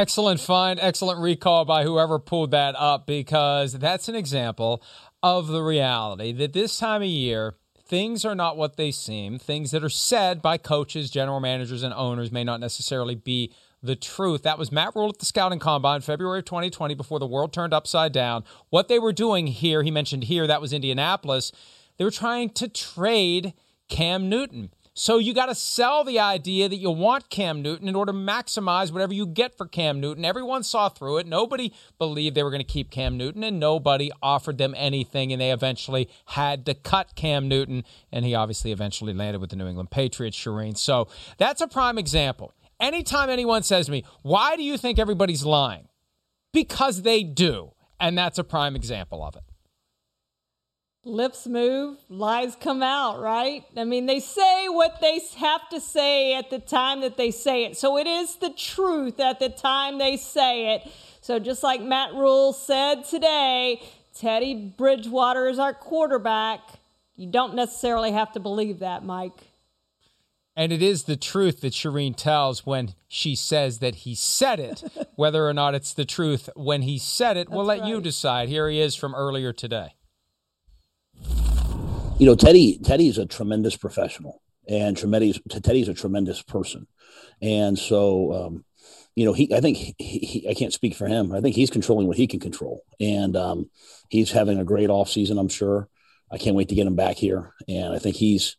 [0.00, 4.82] Excellent find, excellent recall by whoever pulled that up because that's an example
[5.22, 9.38] of the reality that this time of year, things are not what they seem.
[9.38, 13.94] Things that are said by coaches, general managers, and owners may not necessarily be the
[13.94, 14.42] truth.
[14.42, 17.74] That was Matt Rhule at the Scouting Combine, February of 2020, before the world turned
[17.74, 18.44] upside down.
[18.70, 21.52] What they were doing here, he mentioned here, that was Indianapolis.
[21.98, 23.52] They were trying to trade
[23.90, 24.70] Cam Newton.
[24.92, 28.18] So you got to sell the idea that you want Cam Newton in order to
[28.18, 30.24] maximize whatever you get for Cam Newton.
[30.24, 31.26] Everyone saw through it.
[31.28, 35.32] Nobody believed they were going to keep Cam Newton, and nobody offered them anything.
[35.32, 39.56] And they eventually had to cut Cam Newton, and he obviously eventually landed with the
[39.56, 40.76] New England Patriots, Charean.
[40.76, 42.52] So that's a prime example.
[42.80, 45.88] Anytime anyone says to me, Why do you think everybody's lying?
[46.52, 47.74] Because they do.
[48.00, 49.42] And that's a prime example of it
[51.04, 53.64] lips move, lies come out, right?
[53.76, 57.64] I mean, they say what they have to say at the time that they say
[57.64, 57.76] it.
[57.76, 60.90] So it is the truth at the time they say it.
[61.22, 63.82] So just like Matt Rhule said today,
[64.14, 66.60] Teddy Bridgewater is our quarterback.
[67.16, 69.48] You don't necessarily have to believe that, Mike.
[70.56, 74.82] And it is the truth that Charean tells when she says that he said it.
[75.14, 77.88] Whether or not it's the truth when he said it, That's we'll let right.
[77.88, 78.48] you decide.
[78.48, 79.94] Here he is from earlier today
[82.18, 86.86] you know, Teddy Teddy's a tremendous professional, and Teddy's Teddy's a tremendous person,
[87.40, 88.64] and so um,
[89.14, 91.32] you know, he I think he, he, I can't speak for him.
[91.32, 93.70] I think he's controlling what he can control, and um,
[94.08, 95.38] he's having a great off season.
[95.38, 95.88] I'm sure.
[96.32, 98.56] I can't wait to get him back here, and I think he's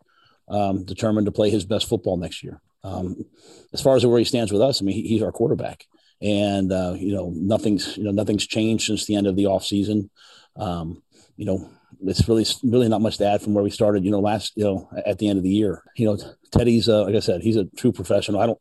[0.49, 2.62] um, determined to play his best football next year.
[2.84, 3.26] Um,
[3.74, 5.86] as far as where he stands with us, I mean, he, he's our quarterback,
[6.22, 9.64] and uh, you know, nothing's you know nothing's changed since the end of the off
[9.64, 10.09] season.
[10.57, 11.01] Um,
[11.38, 11.70] you know,
[12.04, 14.04] it's really really not much to add from where we started.
[14.04, 15.84] You know, last you know at the end of the year.
[15.95, 16.18] You know,
[16.52, 18.41] Teddy's uh, like I said, he's a true professional.
[18.41, 18.60] I don't.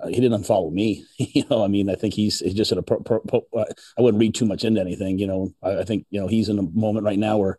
[0.00, 1.04] Uh, he didn't unfollow me.
[1.18, 2.82] you know, I mean, I think he's, he's just at a.
[2.82, 5.18] Pro, pro, pro, I wouldn't read too much into anything.
[5.18, 7.58] You know, I, I, think you know he's in a moment right now where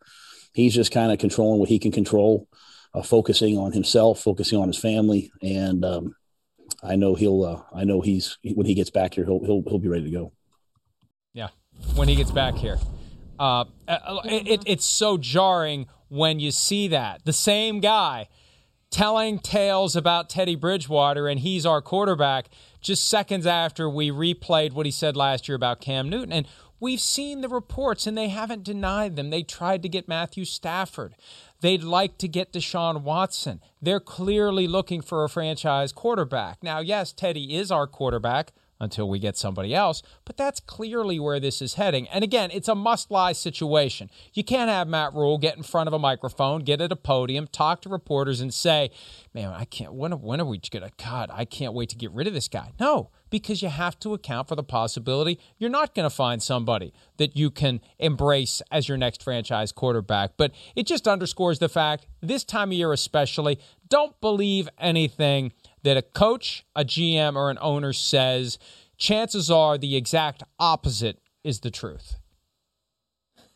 [0.54, 2.48] he's just kind of controlling what he can control,
[2.94, 6.16] uh, focusing on himself, focusing on his family, and um,
[6.82, 7.44] I know he'll.
[7.44, 10.12] Uh, I know he's when he gets back here, he'll he'll he'll be ready to
[10.12, 10.34] go.
[11.34, 11.50] Yeah,
[11.96, 12.78] when he gets back here.
[13.40, 17.26] Uh, uh it, it's so jarring when you see that.
[17.26, 18.28] The same guy
[18.94, 24.86] telling tales about Teddy Bridgewater, and he's our quarterback, just seconds after we replayed what
[24.86, 26.32] he said last year about Cam Newton.
[26.32, 26.48] And
[26.80, 29.32] we've seen the reports, and they haven't denied them.
[29.32, 31.16] They tried to get Matthew Stafford.
[31.62, 33.62] They'd like to get Deshaun Watson.
[33.82, 36.62] They're clearly looking for a franchise quarterback.
[36.62, 38.52] Now, yes, Teddy is our quarterback
[38.84, 40.04] until we get somebody else.
[40.26, 42.08] But that's clearly where this is heading.
[42.10, 44.10] And again, it's a must lie situation.
[44.34, 47.48] You can't have Matt Rhule get in front of a microphone, get at a podium,
[47.48, 48.92] talk to reporters, and say,
[49.34, 52.12] man, I can't, when, when are we going to, God, I can't wait to get
[52.12, 52.74] rid of this guy.
[52.80, 56.94] No, because you have to account for the possibility you're not going to find somebody
[57.18, 60.34] that you can embrace as your next franchise quarterback.
[60.38, 63.60] But it just underscores the fact, this time of year especially,
[63.90, 65.52] don't believe anything
[65.84, 68.58] that a coach, a GM, or an owner says,
[68.98, 72.16] chances are the exact opposite is the truth.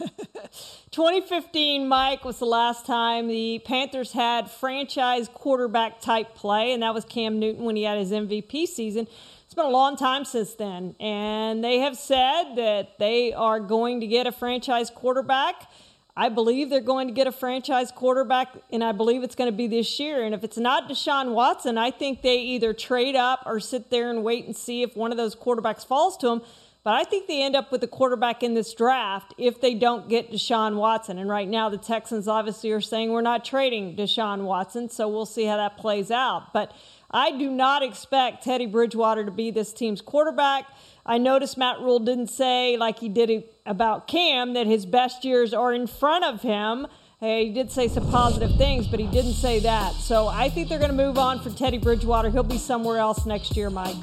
[0.90, 6.92] 2015, Mike, was the last time the Panthers had franchise quarterback type play, and that
[6.92, 9.06] was Cam Newton when he had his MVP season.
[9.44, 14.00] It's been a long time since then, and they have said that they are going
[14.00, 15.70] to get a franchise quarterback.
[16.18, 19.56] I believe they're going to get a franchise quarterback, and I believe it's going to
[19.56, 20.24] be this year.
[20.24, 24.08] And if it's not Deshaun Watson, I think they either trade up or sit there
[24.08, 26.42] and wait and see if one of those quarterbacks falls to them.
[26.84, 30.08] But I think they end up with a quarterback in this draft if they don't
[30.08, 31.18] get Deshaun Watson.
[31.18, 35.26] And right now, the Texans obviously are saying we're not trading Deshaun Watson, so we'll
[35.26, 36.52] see how that plays out.
[36.52, 36.72] But
[37.10, 40.66] I do not expect Teddy Bridgewater to be this team's quarterback.
[41.08, 45.54] I noticed Matt Rhule didn't say, like he did about Cam, that his best years
[45.54, 46.88] are in front of him.
[47.20, 49.94] He did say some positive things, but he didn't say that.
[49.94, 52.28] So I think they're going to move on for Teddy Bridgewater.
[52.28, 53.96] He'll be somewhere else next year, Mike.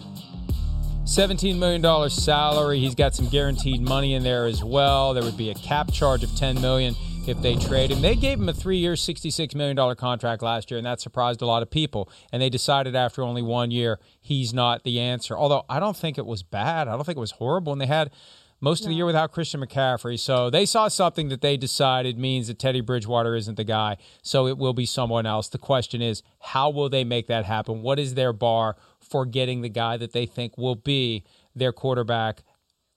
[1.03, 2.79] $17 million salary.
[2.79, 5.13] He's got some guaranteed money in there as well.
[5.13, 6.95] There would be a cap charge of $10 million
[7.27, 8.01] if they trade him.
[8.01, 11.45] They gave him a three year, $66 million contract last year, and that surprised a
[11.45, 12.09] lot of people.
[12.31, 15.37] And they decided after only one year, he's not the answer.
[15.37, 16.87] Although I don't think it was bad.
[16.87, 17.71] I don't think it was horrible.
[17.71, 18.11] And they had
[18.59, 20.17] most of the year without Christian McCaffrey.
[20.17, 23.97] So they saw something that they decided means that Teddy Bridgewater isn't the guy.
[24.21, 25.49] So it will be someone else.
[25.49, 27.81] The question is, how will they make that happen?
[27.81, 32.43] What is their bar for getting the guy that they think will be their quarterback?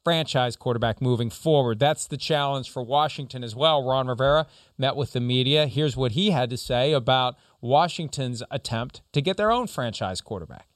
[0.07, 1.81] Franchise quarterback moving forward.
[1.81, 3.83] That's the challenge for Washington as well.
[3.83, 4.47] Ron Rivera
[4.79, 5.67] met with the media.
[5.67, 10.69] Here's what he had to say about Washington's attempt to get their own franchise quarterback.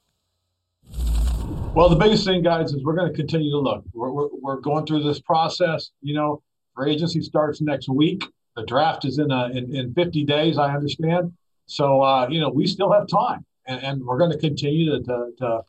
[1.73, 3.85] Well, the biggest thing, guys, is we're going to continue to look.
[3.93, 5.91] We're, we're, we're going through this process.
[6.01, 6.43] You know,
[6.75, 8.25] free agency starts next week.
[8.57, 11.31] The draft is in, a, in, in 50 days, I understand.
[11.67, 15.03] So, uh, you know, we still have time, and, and we're going to continue to,
[15.05, 15.61] to, to,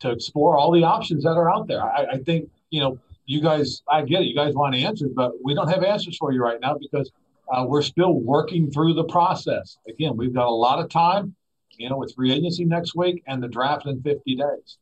[0.00, 1.80] to, explore all the options that are out there.
[1.80, 4.26] I, I think you know, you guys, I get it.
[4.26, 7.10] You guys want answers, but we don't have answers for you right now because
[7.52, 9.78] uh, we're still working through the process.
[9.88, 11.34] Again, we've got a lot of time,
[11.78, 14.78] you know, with free agency next week and the draft in 50 days.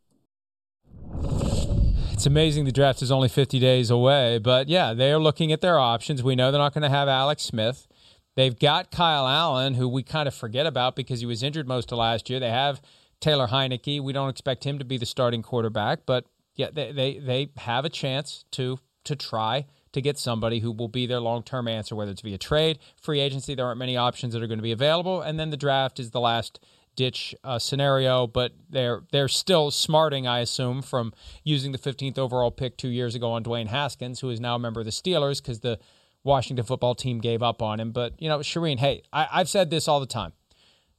[2.13, 5.61] It's amazing the draft is only 50 days away, but yeah, they are looking at
[5.61, 6.23] their options.
[6.23, 7.89] We know they're not going to have Alex Smith.
[8.37, 11.91] They've got Kyle Allen, who we kind of forget about because he was injured most
[11.91, 12.39] of last year.
[12.39, 12.81] They have
[13.21, 14.01] Taylor Heinicke.
[14.01, 16.27] We don't expect him to be the starting quarterback, but
[16.63, 20.89] yeah, they, they, they have a chance to to try to get somebody who will
[20.89, 23.55] be their long term answer, whether it's via trade, free agency.
[23.55, 26.11] There aren't many options that are going to be available, and then the draft is
[26.11, 26.61] the last
[26.95, 28.29] ditch uh, scenario.
[28.29, 33.17] But they're they're still smarting, I assume, from using the 15th overall pick two years
[33.17, 35.81] ago on Dwayne Haskins, who is now a member of the Steelers because the
[36.23, 37.91] Washington football team gave up on him.
[37.91, 40.33] But you know, Charean, hey, I, I've said this all the time.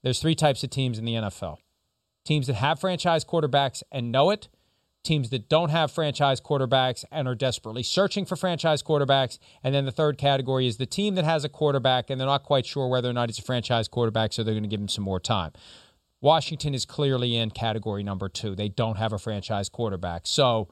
[0.01, 1.57] There's three types of teams in the NFL:
[2.25, 4.49] teams that have franchise quarterbacks and know it
[5.03, 9.37] teams that don't have franchise quarterbacks and are desperately searching for franchise quarterbacks.
[9.63, 12.43] And then the third category is the team that has a quarterback and they're not
[12.43, 14.87] quite sure whether or not he's a franchise quarterback, so they're going to give him
[14.87, 15.51] some more time.
[16.21, 18.55] Washington is clearly in category number two.
[18.55, 20.21] They don't have a franchise quarterback.
[20.25, 20.69] So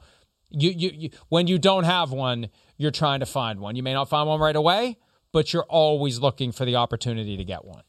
[0.48, 3.76] you, you, you when you don't have one, you're trying to find one.
[3.76, 4.96] You may not find one right away,
[5.30, 7.82] but you're always looking for the opportunity to get one.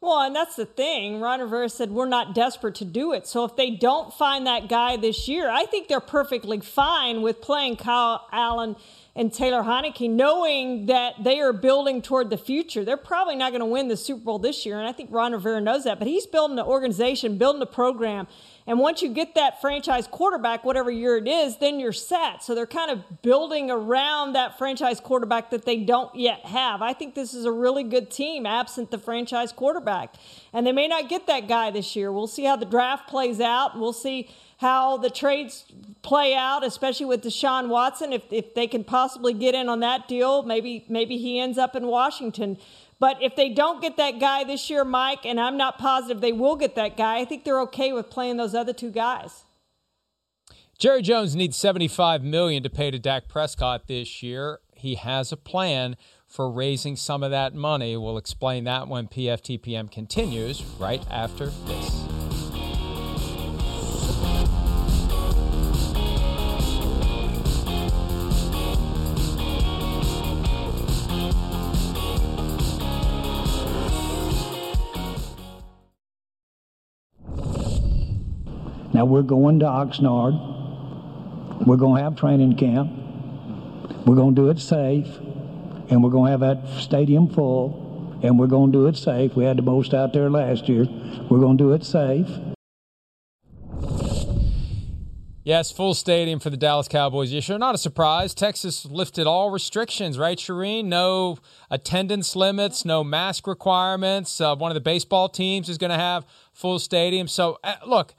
[0.00, 1.20] Well, and that's the thing.
[1.20, 3.26] Ron Rivera said we're not desperate to do it.
[3.26, 7.40] So if they don't find that guy this year, I think they're perfectly fine with
[7.40, 8.76] playing Kyle Allen
[9.18, 12.84] and Taylor Heinicke, knowing that they are building toward the future.
[12.84, 15.32] They're probably not going to win the Super Bowl this year, and I think Ron
[15.32, 15.98] Rivera knows that.
[15.98, 18.28] But he's building an organization, building a program,
[18.68, 22.44] and once you get that franchise quarterback, whatever year it is, then you're set.
[22.44, 26.80] So they're kind of building around that franchise quarterback that they don't yet have.
[26.80, 30.14] I think this is a really good team, absent the franchise quarterback.
[30.52, 32.12] And they may not get that guy this year.
[32.12, 33.76] We'll see how the draft plays out.
[33.78, 34.28] We'll see
[34.58, 35.64] how the trades
[36.02, 38.12] play out, especially with Deshaun Watson.
[38.12, 41.74] If, if they can possibly get in on that deal, maybe maybe he ends up
[41.74, 42.58] in Washington.
[43.00, 46.32] But if they don't get that guy this year, Mike, and I'm not positive they
[46.32, 49.44] will get that guy, I think they're okay with playing those other two guys.
[50.78, 54.60] Jerry Jones needs 75 million to pay to Dak Prescott this year.
[54.74, 55.96] He has a plan
[56.26, 57.96] for raising some of that money.
[57.96, 62.17] We'll explain that when PFTPM continues right after this.
[78.98, 80.34] Now we're going to Oxnard.
[81.64, 82.90] We're going to have training camp.
[84.04, 85.06] We're going to do it safe.
[85.88, 88.18] And we're going to have that stadium full.
[88.24, 89.36] And we're going to do it safe.
[89.36, 90.84] We had the most out there last year.
[91.30, 92.28] We're going to do it safe.
[95.44, 97.56] Yes, full stadium for the Dallas Cowboys this year.
[97.56, 98.34] Not a surprise.
[98.34, 100.86] Texas lifted all restrictions, right, Charean?
[100.86, 101.38] No
[101.70, 104.40] attendance limits, no mask requirements.
[104.40, 107.28] Uh, one of the baseball teams is going to have full stadium.
[107.28, 108.16] So, uh, look,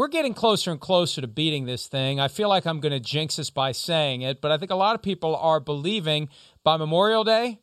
[0.00, 2.18] we're getting closer and closer to beating this thing.
[2.18, 4.74] I feel like I'm going to jinx us by saying it, but I think a
[4.74, 6.30] lot of people are believing
[6.64, 7.60] by Memorial Day,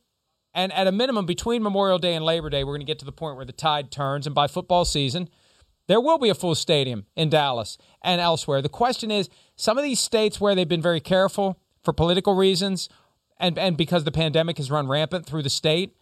[0.53, 3.05] and at a minimum between Memorial Day and Labor Day, we're going to get to
[3.05, 5.29] the point where the tide turns, and by football season–
[5.88, 8.61] there will be a full stadium in Dallas and elsewhere.
[8.61, 12.89] The question is some of these states where they've been very careful for political reasons
[13.38, 15.95] and, and because the pandemic has run rampant through the state,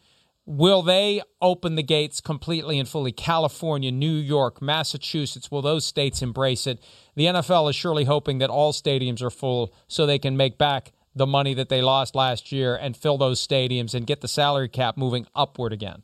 [0.45, 3.11] will they open the gates completely and fully?
[3.11, 6.79] California, New York, Massachusetts, will those states embrace it?
[7.15, 10.91] The NFL is surely hoping that all stadiums are full so they can make back
[11.15, 14.69] the money that they lost last year and fill those stadiums and get the salary
[14.69, 16.03] cap moving upward again.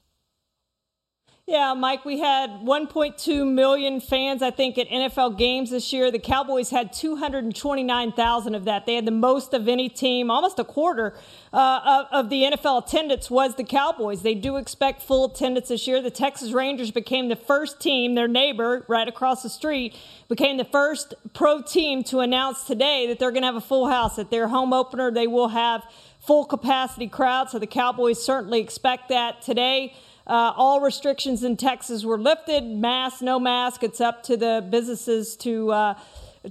[1.47, 6.11] Yeah, Mike, we had 1.2 million fans, I think, at NFL games this year.
[6.11, 8.85] The Cowboys had 229,000 of that.
[8.85, 11.17] They had the most of any team, almost a quarter
[11.51, 14.21] uh, of the NFL attendance was the Cowboys.
[14.21, 15.99] They do expect full attendance this year.
[15.99, 19.97] The Texas Rangers became the first team, their neighbor right across the street,
[20.29, 23.89] became the first pro team to announce today that they're going to have a full
[23.89, 24.19] house.
[24.19, 25.83] At their home opener, they will have
[26.19, 27.49] full capacity crowd.
[27.49, 29.95] So the Cowboys certainly expect that today.
[30.27, 32.63] Uh, all restrictions in Texas were lifted.
[32.63, 33.83] Mask, no mask.
[33.83, 35.93] It's up to the businesses to uh,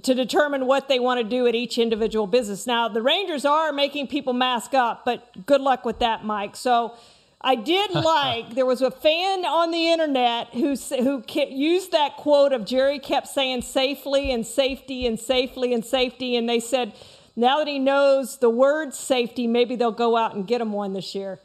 [0.03, 2.65] to determine what they want to do at each individual business.
[2.65, 6.55] Now, the Rangers are making people mask up, but good luck with that, Mike.
[6.55, 6.95] So.
[7.43, 12.53] I did like there was a fan on the internet who who used that quote
[12.53, 16.93] of Jerry kept saying safely and safety and safely and safety, and they said
[17.35, 20.93] now that he knows the word safety, maybe they'll go out and get him one
[20.93, 21.39] this year.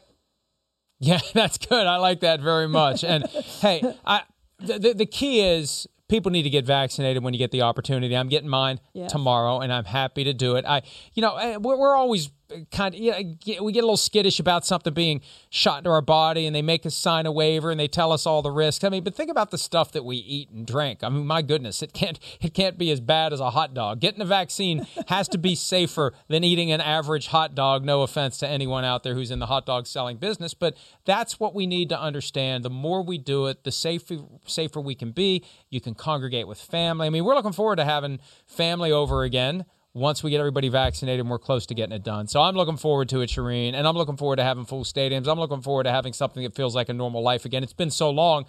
[0.98, 1.86] Yeah, that's good.
[1.86, 3.04] I like that very much.
[3.04, 3.26] And
[3.60, 4.22] hey, I
[4.58, 8.16] the, the key is people need to get vaccinated when you get the opportunity.
[8.16, 10.64] I'm getting mine tomorrow, and I'm happy to do it.
[10.66, 10.82] I,
[11.14, 12.30] you know, eh, we're, we're always
[12.70, 15.20] kind of you know, we get a little skittish about something being
[15.50, 18.26] shot into our body and they make us sign a waiver and they tell us
[18.26, 18.84] all the risks.
[18.84, 21.02] I mean but think about the stuff that we eat and drink.
[21.02, 24.00] I mean my goodness it can't it can't be as bad as a hot dog.
[24.00, 27.84] Getting a vaccine has to be safer than eating an average hot dog.
[27.84, 31.40] No offense to anyone out there who's in the hot dog selling business but that's
[31.40, 32.64] what we need to understand.
[32.64, 35.44] The more we do it the safer safer we can be.
[35.70, 37.06] You can congregate with family.
[37.06, 39.64] I mean we're looking forward to having family over again
[39.96, 42.26] once we get everybody vaccinated we're close to getting it done.
[42.26, 45.26] So I'm looking forward to it, Charean, and I'm looking forward to having full stadiums.
[45.26, 47.62] I'm looking forward to having something that feels like a normal life again.
[47.62, 48.44] It's been so long.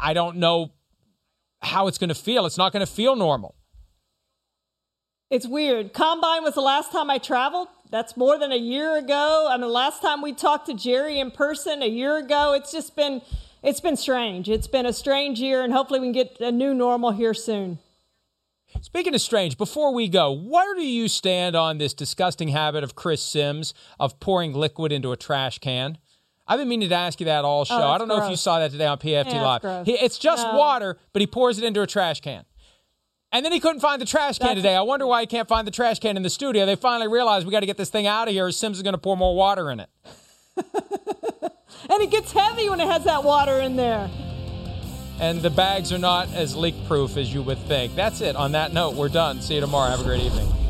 [0.00, 0.72] I don't know
[1.60, 2.46] how it's going to feel.
[2.46, 3.54] It's not going to feel normal.
[5.28, 5.92] It's weird.
[5.92, 7.68] Combine was the last time I traveled.
[7.90, 9.48] That's more than a year ago.
[9.50, 12.54] I mean, the last time we talked to Jerry in person a year ago.
[12.54, 13.20] It's just been,
[13.62, 14.48] it's been strange.
[14.48, 17.78] It's been a strange year, and hopefully we can get a new normal here soon.
[18.82, 22.94] Speaking of strange, before we go, where do you stand on this disgusting habit of
[22.94, 25.98] Chris Simms of pouring liquid into a trash can?
[26.46, 27.82] I've been meaning to ask you that all oh, show.
[27.82, 29.86] Oh, I don't know if you saw that today on PFT yeah, Live.
[29.86, 30.56] He, it's just no.
[30.56, 32.44] water, but he pours it into a trash can.
[33.32, 34.76] And then he couldn't find the trash can That's today.
[34.76, 36.64] I wonder why he can't find the trash can in the studio.
[36.64, 38.82] They finally realized we got to get this thing out of here or Simms is
[38.82, 39.90] going to pour more water in it.
[40.56, 44.08] and it gets heavy when it has that water in there
[45.20, 47.94] and the bags are not as leak proof as you would think.
[47.94, 48.36] That's it.
[48.36, 49.40] On that note, we're done.
[49.40, 49.90] See you tomorrow.
[49.90, 50.65] Have a great evening.